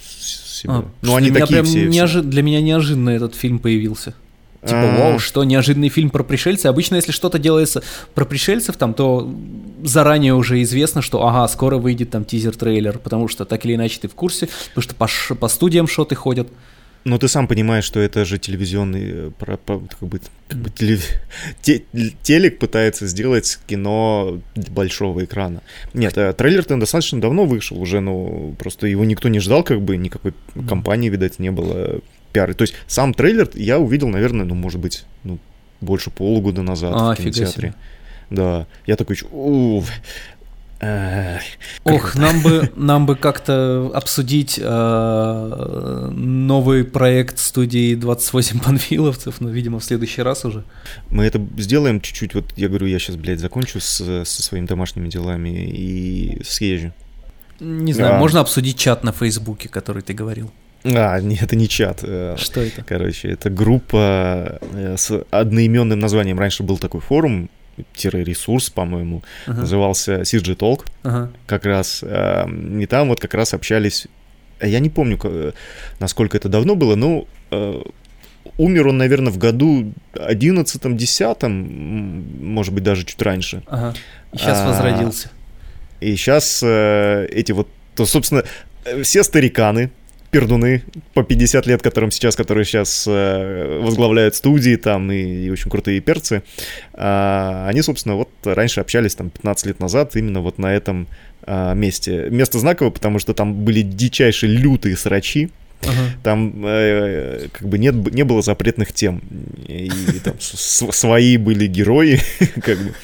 себя. 0.08 0.74
А, 0.74 0.84
ну, 1.02 1.16
они 1.16 1.30
такие 1.30 1.62
все, 1.62 1.86
неожи... 1.86 2.20
все. 2.20 2.28
Для 2.28 2.42
меня 2.42 2.60
неожиданно 2.60 3.10
этот 3.10 3.34
фильм 3.34 3.58
появился. 3.58 4.14
Типа, 4.62 4.82
а. 4.82 4.98
вау, 4.98 5.18
что, 5.18 5.44
неожиданный 5.44 5.88
фильм 5.88 6.10
про 6.10 6.24
пришельцев. 6.24 6.66
Обычно, 6.66 6.96
если 6.96 7.12
что-то 7.12 7.38
делается 7.38 7.82
про 8.14 8.24
пришельцев, 8.24 8.76
там, 8.76 8.94
то 8.94 9.32
заранее 9.82 10.34
уже 10.34 10.62
известно, 10.62 11.02
что, 11.02 11.24
ага, 11.26 11.46
скоро 11.48 11.78
выйдет 11.78 12.10
там 12.10 12.24
тизер-трейлер, 12.24 12.98
потому 12.98 13.28
что 13.28 13.44
так 13.44 13.64
или 13.64 13.74
иначе 13.74 14.00
ты 14.00 14.08
в 14.08 14.14
курсе, 14.14 14.48
потому 14.74 14.82
что 14.82 14.94
по, 14.94 15.34
по 15.36 15.48
студиям 15.48 15.86
шоты 15.86 16.14
ходят. 16.14 16.48
Но 17.06 17.18
ты 17.18 17.28
сам 17.28 17.46
понимаешь, 17.46 17.84
что 17.84 18.00
это 18.00 18.24
же 18.24 18.36
телевизионный, 18.36 19.30
э, 19.30 19.30
как 19.38 20.08
бы, 20.08 20.20
как 20.48 20.58
бы 20.58 20.70
телев... 20.70 21.04
те, 21.62 21.84
телек 22.24 22.58
пытается 22.58 23.06
сделать 23.06 23.60
кино 23.68 24.40
большого 24.56 25.24
экрана. 25.24 25.62
Нет, 25.94 26.18
э, 26.18 26.32
трейлер-то 26.32 26.76
достаточно 26.76 27.20
давно 27.20 27.44
вышел 27.44 27.80
уже, 27.80 28.00
но 28.00 28.54
просто 28.58 28.88
его 28.88 29.04
никто 29.04 29.28
не 29.28 29.38
ждал, 29.38 29.62
как 29.62 29.82
бы 29.82 29.96
никакой 29.96 30.34
компании, 30.68 31.08
видать, 31.08 31.38
не 31.38 31.52
было 31.52 32.00
пиары. 32.32 32.54
То 32.54 32.62
есть 32.62 32.74
сам 32.88 33.14
трейлер 33.14 33.48
я 33.54 33.78
увидел, 33.78 34.08
наверное, 34.08 34.44
ну, 34.44 34.56
может 34.56 34.80
быть, 34.80 35.04
ну, 35.22 35.38
больше 35.80 36.10
полугода 36.10 36.62
назад 36.62 36.92
а, 36.96 37.14
в 37.14 37.18
кинотеатре. 37.18 37.68
Себе. 37.68 37.74
Да, 38.30 38.66
я 38.84 38.96
такой, 38.96 39.16
Ох, 41.84 42.14
нам 42.16 42.42
бы, 42.42 42.70
нам 42.76 43.06
бы 43.06 43.16
как-то 43.16 43.90
обсудить 43.94 44.60
э, 44.62 46.08
новый 46.12 46.84
проект 46.84 47.38
студии 47.38 47.94
28 47.94 48.60
панфиловцев, 48.60 49.40
но, 49.40 49.48
видимо, 49.48 49.78
в 49.78 49.84
следующий 49.84 50.22
раз 50.22 50.44
уже. 50.44 50.64
Мы 51.10 51.24
это 51.24 51.40
сделаем 51.56 52.00
чуть-чуть. 52.00 52.34
Вот 52.34 52.52
я 52.56 52.68
говорю, 52.68 52.86
я 52.86 52.98
сейчас, 52.98 53.16
блядь, 53.16 53.40
закончу 53.40 53.80
с, 53.80 54.24
со 54.24 54.42
своими 54.42 54.66
домашними 54.66 55.08
делами 55.08 55.48
и 55.48 56.42
съезжу. 56.44 56.92
Не 57.60 57.94
знаю, 57.94 58.16
а. 58.16 58.18
можно 58.18 58.40
обсудить 58.40 58.78
чат 58.78 59.02
на 59.02 59.12
Фейсбуке, 59.12 59.68
который 59.70 60.02
ты 60.02 60.12
говорил. 60.12 60.50
А, 60.84 61.20
нет, 61.20 61.42
это 61.42 61.56
не 61.56 61.68
чат. 61.68 62.00
Э, 62.02 62.36
Что 62.38 62.60
это? 62.60 62.84
Короче, 62.84 63.28
это 63.28 63.50
группа 63.50 64.60
э, 64.60 64.96
с 64.96 65.24
одноименным 65.30 65.98
названием. 65.98 66.38
Раньше 66.38 66.62
был 66.62 66.78
такой 66.78 67.00
форум, 67.00 67.48
ресурс, 67.94 68.70
по-моему, 68.70 69.22
uh-huh. 69.46 69.54
назывался 69.54 70.20
CG 70.22 70.56
Talk. 70.56 70.86
Uh-huh. 71.02 71.28
Как 71.46 71.66
раз. 71.66 72.00
Э, 72.02 72.46
и 72.48 72.86
там 72.86 73.08
вот 73.08 73.20
как 73.20 73.34
раз 73.34 73.54
общались. 73.54 74.06
Я 74.60 74.78
не 74.78 74.88
помню, 74.88 75.54
насколько 75.98 76.36
это 76.36 76.48
давно 76.48 76.76
было, 76.76 76.94
но 76.94 77.26
э, 77.50 77.82
умер 78.58 78.88
он, 78.88 78.98
наверное, 78.98 79.32
в 79.32 79.38
году 79.38 79.92
11-10, 80.14 81.48
может 82.42 82.74
быть, 82.74 82.82
даже 82.82 83.04
чуть 83.04 83.20
раньше. 83.22 83.62
Ага. 83.66 83.94
И 84.32 84.38
сейчас 84.38 84.60
а, 84.60 84.68
возродился. 84.68 85.30
И 86.00 86.16
сейчас 86.16 86.62
э, 86.62 87.26
эти 87.30 87.52
вот, 87.52 87.68
то, 87.94 88.06
собственно, 88.06 88.44
все 89.02 89.22
стариканы, 89.22 89.90
пердуны 90.36 90.82
по 91.14 91.22
50 91.22 91.66
лет, 91.66 91.82
которым 91.82 92.10
сейчас, 92.10 92.36
которые 92.36 92.66
сейчас 92.66 93.06
э, 93.08 93.80
возглавляют 93.82 94.34
студии 94.34 94.76
там 94.76 95.10
и, 95.10 95.46
и 95.46 95.50
очень 95.50 95.70
крутые 95.70 96.00
перцы, 96.00 96.42
э, 96.92 97.66
они, 97.68 97.80
собственно, 97.80 98.16
вот 98.16 98.28
раньше 98.44 98.80
общались 98.80 99.14
там 99.14 99.30
15 99.30 99.66
лет 99.66 99.80
назад 99.80 100.14
именно 100.14 100.42
вот 100.42 100.58
на 100.58 100.74
этом 100.74 101.08
э, 101.46 101.74
месте. 101.74 102.28
Место 102.28 102.58
знаковое, 102.58 102.90
потому 102.90 103.18
что 103.18 103.32
там 103.32 103.54
были 103.54 103.80
дичайшие 103.80 104.52
лютые 104.52 104.96
срачи, 104.96 105.50
Uh-huh. 105.82 106.08
Там 106.22 106.64
э, 106.64 107.48
как 107.52 107.68
бы 107.68 107.76
нет, 107.76 107.94
не 107.94 108.22
было 108.22 108.40
запретных 108.40 108.94
тем. 108.94 109.20
И, 109.68 109.84
и 109.88 110.18
там 110.24 110.34
с, 110.40 110.90
свои 110.90 111.36
были 111.36 111.66
герои, 111.66 112.18
как 112.62 112.78
бы. 112.78 112.94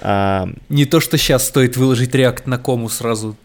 А... 0.00 0.48
Не 0.68 0.84
то, 0.84 1.00
что 1.00 1.18
сейчас 1.18 1.48
стоит 1.48 1.76
выложить 1.76 2.14
реакт 2.14 2.46
на 2.46 2.56
кому 2.56 2.88
сразу 2.88 3.36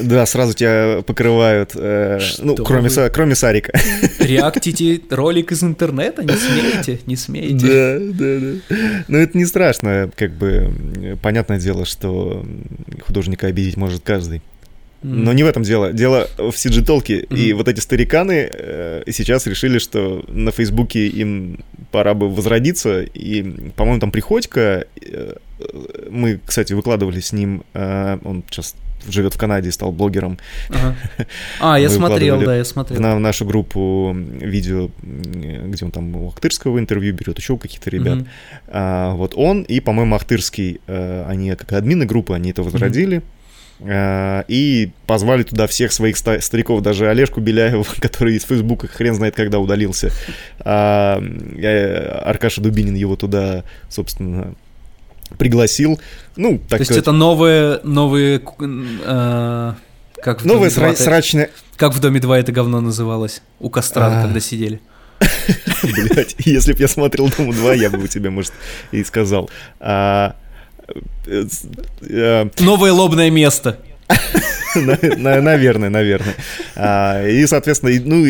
да, 0.00 0.26
сразу 0.26 0.54
тебя 0.54 1.02
покрывают, 1.06 1.72
э, 1.74 2.20
ну, 2.38 2.56
кроме, 2.56 2.88
вы... 2.88 3.10
кроме 3.10 3.34
Сарика. 3.34 3.72
Реактите 4.18 5.00
ролик 5.10 5.52
из 5.52 5.62
интернета? 5.62 6.22
Не 6.22 6.34
смеете? 6.34 7.00
Не 7.06 7.16
смеете? 7.16 7.66
Да, 7.66 7.98
да, 8.00 8.38
да. 8.40 9.04
Но 9.08 9.18
это 9.18 9.36
не 9.36 9.46
страшно, 9.46 10.10
как 10.16 10.32
бы, 10.32 10.72
понятное 11.22 11.58
дело, 11.58 11.84
что 11.84 12.44
художника 13.06 13.46
обидеть 13.46 13.76
может 13.76 14.02
каждый. 14.02 14.42
Но 15.02 15.32
не 15.32 15.42
в 15.42 15.46
этом 15.46 15.62
дело. 15.62 15.92
Дело 15.92 16.28
в 16.38 16.50
CG-толке. 16.50 17.22
Mm-hmm. 17.22 17.36
И 17.36 17.52
вот 17.54 17.68
эти 17.68 17.80
стариканы 17.80 18.48
э, 18.52 19.02
сейчас 19.10 19.46
решили, 19.46 19.78
что 19.78 20.24
на 20.28 20.52
Фейсбуке 20.52 21.08
им 21.08 21.64
пора 21.90 22.14
бы 22.14 22.28
возродиться. 22.28 23.02
И, 23.02 23.42
по-моему, 23.74 24.00
там 24.00 24.12
Приходько, 24.12 24.86
э, 25.00 25.34
мы, 26.08 26.40
кстати, 26.44 26.72
выкладывали 26.72 27.20
с 27.20 27.32
ним, 27.32 27.64
э, 27.74 28.18
он 28.22 28.44
сейчас 28.48 28.76
живет 29.08 29.34
в 29.34 29.38
Канаде 29.38 29.68
и 29.68 29.72
стал 29.72 29.92
блогером. 29.92 30.38
Ага. 30.68 30.96
А, 31.60 31.78
я 31.78 31.88
смотрел, 31.90 32.40
да, 32.40 32.56
я 32.56 32.64
смотрел. 32.64 33.00
На 33.00 33.18
нашу 33.18 33.44
группу 33.44 34.14
видео, 34.14 34.90
где 35.02 35.84
он 35.84 35.90
там 35.90 36.14
у 36.16 36.28
Ахтырского 36.28 36.78
интервью 36.78 37.14
берет, 37.14 37.38
еще 37.38 37.54
у 37.54 37.58
каких-то 37.58 37.90
ребят. 37.90 38.18
Угу. 38.18 38.26
А, 38.68 39.14
вот 39.14 39.34
он 39.36 39.62
и, 39.62 39.80
по-моему, 39.80 40.14
Ахтырский, 40.14 40.80
э, 40.86 41.24
они 41.28 41.54
как 41.54 41.72
админы 41.72 42.04
группы, 42.04 42.34
они 42.34 42.50
это 42.50 42.62
возродили. 42.62 43.18
Угу. 43.18 43.24
И 43.84 44.90
позвали 45.06 45.42
туда 45.42 45.66
всех 45.66 45.92
своих 45.92 46.16
стариков, 46.16 46.82
даже 46.82 47.08
Олежку 47.08 47.40
Беляева, 47.40 47.84
который 48.00 48.36
из 48.36 48.44
Фейсбука 48.44 48.86
хрен 48.86 49.14
знает 49.14 49.34
когда 49.34 49.58
удалился. 49.58 50.10
А, 50.60 51.20
Аркаша 52.24 52.60
Дубинин 52.60 52.94
его 52.94 53.16
туда, 53.16 53.64
собственно, 53.88 54.54
пригласил. 55.38 56.00
Ну, 56.36 56.58
так 56.68 56.78
То 56.78 56.82
есть 56.82 56.92
это 56.92 57.12
новые, 57.12 57.80
новые, 57.82 58.40
э, 58.40 59.72
как 60.22 60.42
в 60.42 60.46
новые 60.46 60.70
сра- 60.70 60.96
срачные... 60.96 61.50
Как 61.76 61.94
в 61.94 62.00
Доме 62.00 62.20
2 62.20 62.38
это 62.38 62.52
говно 62.52 62.80
называлось? 62.80 63.42
У 63.58 63.68
костра, 63.70 64.06
а... 64.06 64.22
когда 64.22 64.40
сидели. 64.40 64.80
Блять, 65.82 66.36
если 66.38 66.72
бы 66.72 66.80
я 66.80 66.88
смотрел 66.88 67.28
Дом 67.36 67.50
2, 67.52 67.74
я 67.74 67.90
бы 67.90 68.06
тебе, 68.08 68.30
может, 68.30 68.52
и 68.92 69.02
сказал. 69.04 69.50
А, 69.80 70.36
э, 71.26 71.44
э, 72.02 72.48
Новое 72.58 72.92
лобное 72.92 73.30
место. 73.30 73.78
Наверное, 74.74 75.90
наверное. 75.90 76.34
А, 76.76 77.26
и, 77.26 77.46
соответственно, 77.46 77.92
ну, 78.04 78.24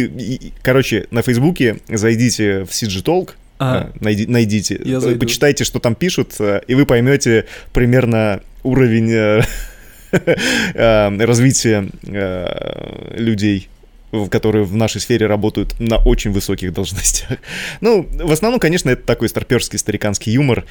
короче, 0.63 1.07
на 1.11 1.23
Фейсбуке 1.23 1.81
зайдите 1.89 2.65
в 2.65 2.71
CG 2.71 3.03
Talk, 3.03 3.31
а, 3.63 3.93
найди, 4.01 4.27
найдите, 4.27 4.81
Я 4.85 5.01
зайду. 5.01 5.21
почитайте, 5.21 5.65
что 5.65 5.79
там 5.79 5.95
пишут, 5.95 6.35
э, 6.41 6.63
и 6.67 6.75
вы 6.75 6.87
поймете 6.87 7.47
примерно 7.73 8.41
уровень 8.63 9.11
э, 9.11 9.43
э, 10.75 11.25
развития 11.25 11.89
людей 13.17 13.69
которые 14.31 14.65
в 14.65 14.77
нашей 14.77 15.01
сфере 15.01 15.27
работают 15.27 15.81
на 15.81 15.97
очень 15.97 16.33
высоких 16.33 16.75
должностях. 16.75 17.39
Ну, 17.81 18.07
в 18.13 18.31
основном, 18.31 18.61
конечно, 18.61 18.91
это 18.91 19.03
такой 19.07 19.31
старперский 19.31 19.79
стариканский 19.79 20.35
юмор, 20.35 20.67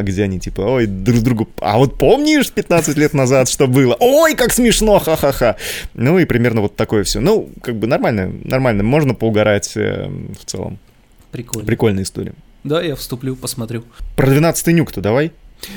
где 0.00 0.22
они 0.22 0.40
типа, 0.40 0.62
ой, 0.62 0.86
друг 0.86 1.20
другу, 1.20 1.48
а 1.60 1.76
вот 1.76 1.98
помнишь 1.98 2.50
15 2.50 2.96
лет 2.96 3.12
назад, 3.12 3.50
что 3.50 3.66
было? 3.66 3.94
Ой, 4.00 4.34
как 4.34 4.50
смешно, 4.50 4.98
ха-ха-ха. 4.98 5.56
Ну 5.92 6.18
и 6.18 6.24
примерно 6.24 6.62
вот 6.62 6.74
такое 6.74 7.04
все. 7.04 7.20
Ну, 7.20 7.50
как 7.62 7.76
бы 7.76 7.86
нормально, 7.86 8.32
нормально, 8.44 8.82
можно 8.82 9.12
поугарать 9.12 9.74
в 9.74 10.44
целом. 10.46 10.78
Прикольно. 11.36 11.66
Прикольная 11.66 12.02
история. 12.02 12.32
Да, 12.64 12.80
я 12.80 12.96
вступлю, 12.96 13.36
посмотрю. 13.36 13.84
Про 14.16 14.32
12-й 14.32 14.72
нюк-то 14.72 15.02
давай. 15.02 15.32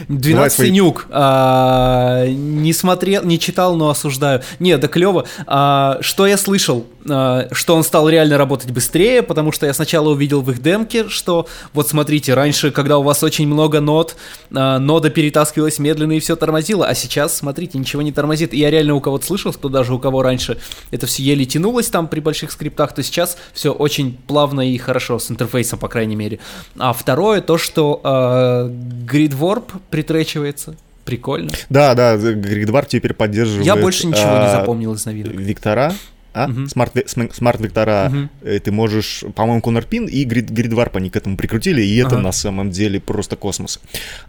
12 0.08 0.56
свои... 0.56 0.72
нюк. 0.72 1.08
А, 1.10 2.26
не 2.28 2.74
смотрел, 2.74 3.24
не 3.26 3.40
читал, 3.40 3.76
но 3.76 3.90
осуждаю. 3.90 4.42
Нет, 4.60 4.80
да 4.80 4.88
клево. 4.88 5.26
А, 5.48 5.98
что 6.02 6.28
я 6.28 6.38
слышал? 6.38 6.86
А, 7.08 7.48
что 7.52 7.76
он 7.76 7.84
стал 7.84 8.10
реально 8.10 8.38
работать 8.38 8.72
быстрее, 8.72 9.22
потому 9.24 9.52
что 9.52 9.66
я 9.66 9.74
сначала 9.74 10.10
увидел 10.10 10.42
в 10.42 10.52
их 10.52 10.62
демке, 10.62 11.08
что 11.08 11.48
вот 11.74 11.88
смотрите, 11.88 12.34
раньше, 12.34 12.72
когда 12.72 12.98
у 12.98 13.04
вас 13.04 13.24
очень 13.24 13.48
много 13.48 13.80
нот, 13.80 14.16
а, 14.54 14.80
нода 14.80 15.10
перетаскивалась 15.10 15.80
медленно 15.80 16.14
и 16.14 16.20
все 16.20 16.36
тормозило, 16.36 16.86
а 16.86 16.94
сейчас, 16.96 17.38
смотрите, 17.38 17.78
ничего 17.78 18.02
не 18.02 18.12
тормозит. 18.12 18.54
И 18.54 18.58
я 18.58 18.70
реально 18.70 18.96
у 18.96 19.02
кого-то 19.02 19.26
слышал, 19.26 19.54
кто 19.54 19.70
даже 19.70 19.94
у 19.94 20.00
кого 20.00 20.22
раньше 20.22 20.58
это 20.92 21.08
все 21.08 21.24
еле 21.24 21.46
тянулось 21.46 21.88
там 21.88 22.08
при 22.08 22.20
больших 22.20 22.52
скриптах, 22.52 22.94
то 22.94 23.04
сейчас 23.04 23.38
все 23.54 23.72
очень 23.72 24.18
плавно 24.28 24.62
и 24.62 24.78
хорошо 24.78 25.20
с 25.20 25.32
интерфейсом, 25.32 25.80
по 25.80 25.88
крайней 25.88 26.16
мере. 26.16 26.40
А 26.78 26.94
второе, 26.94 27.42
то, 27.42 27.58
что 27.58 28.02
э, 28.04 28.70
GridWarp 29.06 29.66
притрекивается. 29.90 30.76
Прикольно. 31.06 31.50
Да, 31.70 31.96
да, 31.96 32.16
GridWarp 32.18 32.86
теперь 32.88 33.16
поддерживает... 33.16 33.66
Я 33.66 33.76
больше 33.76 34.06
ничего 34.06 34.28
а, 34.28 34.46
не 34.46 34.52
запомнил 34.52 34.94
из 34.94 35.04
новинок. 35.06 35.34
Вектора, 35.34 35.94
а? 36.40 36.50
Угу. 36.50 36.68
Smart, 36.68 36.94
smart 37.34 37.62
вектора 37.62 38.12
угу. 38.12 38.60
ты 38.60 38.72
можешь, 38.72 39.24
по-моему, 39.36 39.62
CornerPin 39.62 40.06
и 40.06 40.26
GridWarp 40.26 40.92
они 40.94 41.10
к 41.10 41.16
этому 41.16 41.38
прикрутили, 41.38 41.82
и 41.82 41.98
это 41.98 42.16
uh-huh. 42.16 42.22
на 42.22 42.32
самом 42.32 42.72
деле 42.72 43.00
просто 43.00 43.36
космос. 43.36 43.80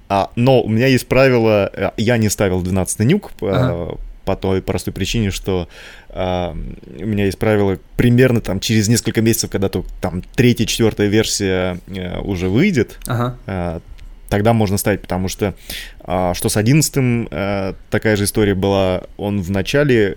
А, 0.08 0.30
но 0.36 0.62
у 0.62 0.68
меня 0.68 0.86
есть 0.86 1.06
правило, 1.06 1.70
э, 1.72 1.90
я 1.96 2.16
не 2.16 2.28
ставил 2.28 2.62
12 2.62 3.00
Nuke 3.00 3.32
угу. 3.40 3.98
по 4.24 4.36
той 4.36 4.62
простой 4.62 4.92
причине, 4.92 5.30
что 5.30 5.68
а, 6.08 6.56
у 6.98 7.06
меня 7.06 7.26
есть 7.26 7.38
правило 7.38 7.78
примерно 7.96 8.40
там 8.40 8.60
через 8.60 8.88
несколько 8.88 9.22
месяцев, 9.22 9.50
когда 9.50 9.68
то 9.68 9.84
там 10.00 10.22
третья, 10.34 10.66
четвертая 10.66 11.08
версия 11.08 11.78
а, 11.88 12.20
уже 12.20 12.48
выйдет, 12.48 12.98
uh-huh. 13.06 13.34
а, 13.46 13.80
тогда 14.30 14.52
можно 14.52 14.78
ставить, 14.78 15.02
потому 15.02 15.28
что 15.28 15.54
а, 16.00 16.32
что 16.34 16.48
с 16.48 16.56
11 16.56 17.28
а, 17.30 17.74
такая 17.90 18.16
же 18.16 18.24
история 18.24 18.54
была, 18.54 19.02
он 19.18 19.42
в 19.42 19.50
начале 19.50 20.16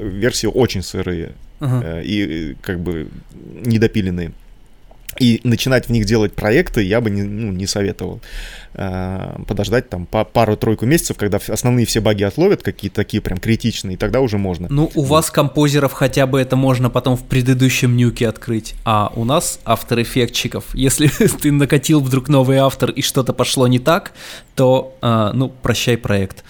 версии 0.00 0.46
очень 0.46 0.82
сырые 0.82 1.32
uh-huh. 1.60 2.02
и 2.04 2.56
как 2.62 2.80
бы 2.80 3.08
недопиленные. 3.32 4.32
И 5.18 5.40
начинать 5.44 5.86
в 5.86 5.90
них 5.90 6.06
делать 6.06 6.32
проекты 6.32 6.82
я 6.82 7.00
бы 7.00 7.10
не, 7.10 7.22
ну, 7.22 7.52
не 7.52 7.66
советовал. 7.66 8.20
Э, 8.74 9.36
подождать 9.46 9.90
там 9.90 10.06
пару-тройку 10.06 10.86
месяцев, 10.86 11.16
когда 11.16 11.38
основные 11.48 11.84
все 11.84 12.00
баги 12.00 12.22
отловят, 12.22 12.62
какие-то 12.62 12.96
такие 12.96 13.20
прям 13.20 13.38
критичные, 13.38 13.94
и 13.94 13.96
тогда 13.96 14.20
уже 14.20 14.38
можно. 14.38 14.68
Ну, 14.70 14.90
у 14.94 15.02
вас 15.02 15.30
композеров 15.30 15.92
хотя 15.92 16.26
бы 16.26 16.40
это 16.40 16.54
можно 16.54 16.88
потом 16.90 17.16
в 17.16 17.24
предыдущем 17.24 17.96
нюке 17.96 18.28
открыть, 18.28 18.74
а 18.84 19.12
у 19.16 19.24
нас 19.24 19.58
автор-эффектчиков. 19.64 20.64
Если 20.74 21.08
ты 21.42 21.50
накатил 21.50 22.00
вдруг 22.00 22.28
новый 22.28 22.58
автор 22.58 22.90
и 22.90 23.02
что-то 23.02 23.32
пошло 23.32 23.66
не 23.66 23.80
так, 23.80 24.12
то, 24.54 24.96
э, 25.02 25.30
ну, 25.34 25.52
прощай 25.62 25.96
проект 25.96 26.44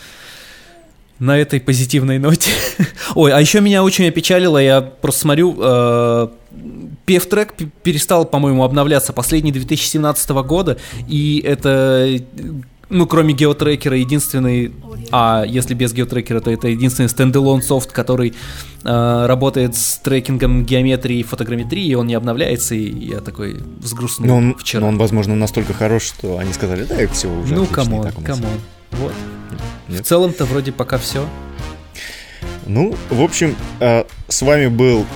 на 1.21 1.39
этой 1.39 1.61
позитивной 1.61 2.19
ноте. 2.19 2.51
Ой, 3.15 3.33
а 3.33 3.41
еще 3.41 3.61
меня 3.61 3.85
очень 3.85 4.09
опечалило, 4.09 4.59
я 4.59 4.81
просто 4.81 5.21
смотрю, 5.21 5.55
э, 5.61 6.29
Певтрек 7.05 7.55
перестал, 7.83 8.25
по-моему, 8.25 8.65
обновляться 8.65 9.13
последний 9.13 9.53
2017 9.53 10.31
года, 10.31 10.79
и 11.07 11.43
это, 11.45 12.09
ну, 12.89 13.07
кроме 13.07 13.35
геотрекера, 13.35 13.99
единственный, 13.99 14.73
а 15.13 15.45
если 15.47 15.75
без 15.75 15.93
геотрекера, 15.93 16.41
то 16.41 16.51
это 16.51 16.69
единственный 16.69 17.11
standalone 17.11 17.63
софт, 17.63 17.93
который 17.93 18.33
э, 18.83 19.27
работает 19.27 19.77
с 19.77 19.99
трекингом 19.99 20.65
геометрии 20.65 21.19
и 21.19 21.23
фотограмметрии, 21.23 21.85
и 21.85 21.95
он 21.95 22.07
не 22.07 22.15
обновляется, 22.15 22.75
и 22.75 23.09
я 23.09 23.21
такой 23.21 23.59
взгрустнул 23.79 24.27
но 24.27 24.37
он, 24.37 24.55
вчера. 24.55 24.81
Но 24.81 24.89
он, 24.89 24.97
возможно, 24.97 25.37
настолько 25.37 25.75
хорош, 25.75 26.03
что 26.03 26.39
они 26.39 26.55
сказали, 26.55 26.85
да, 26.85 27.07
все 27.09 27.29
уже 27.29 27.55
Ну, 27.55 27.67
come 27.67 27.92
on, 27.92 28.11
come 28.25 28.45
on, 28.45 28.61
вот. 28.93 29.13
Нет? 29.89 30.03
В 30.03 30.05
целом-то 30.05 30.45
вроде 30.45 30.73
пока 30.73 30.99
все. 30.99 31.29
Ну, 32.67 32.95
в 33.09 33.23
общем, 33.23 33.57
э, 33.81 34.05
с 34.29 34.43
вами 34.43 34.69
был 34.69 35.07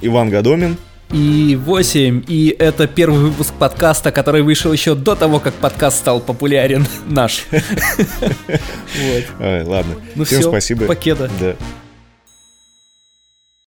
Иван 0.00 0.30
Гадомин. 0.30 0.76
И 1.12 1.58
8, 1.58 2.24
и 2.28 2.54
это 2.58 2.86
первый 2.86 3.20
выпуск 3.20 3.54
подкаста, 3.58 4.12
который 4.12 4.42
вышел 4.42 4.72
еще 4.72 4.94
до 4.94 5.14
того, 5.14 5.40
как 5.40 5.54
подкаст 5.54 5.98
стал 5.98 6.20
популярен 6.20 6.86
наш. 7.08 7.46
Ладно. 9.40 9.94
Ну 10.14 10.24
Всем 10.24 10.42
спасибо. 10.42 10.84
Покеда. 10.84 11.30
Да. 11.40 11.56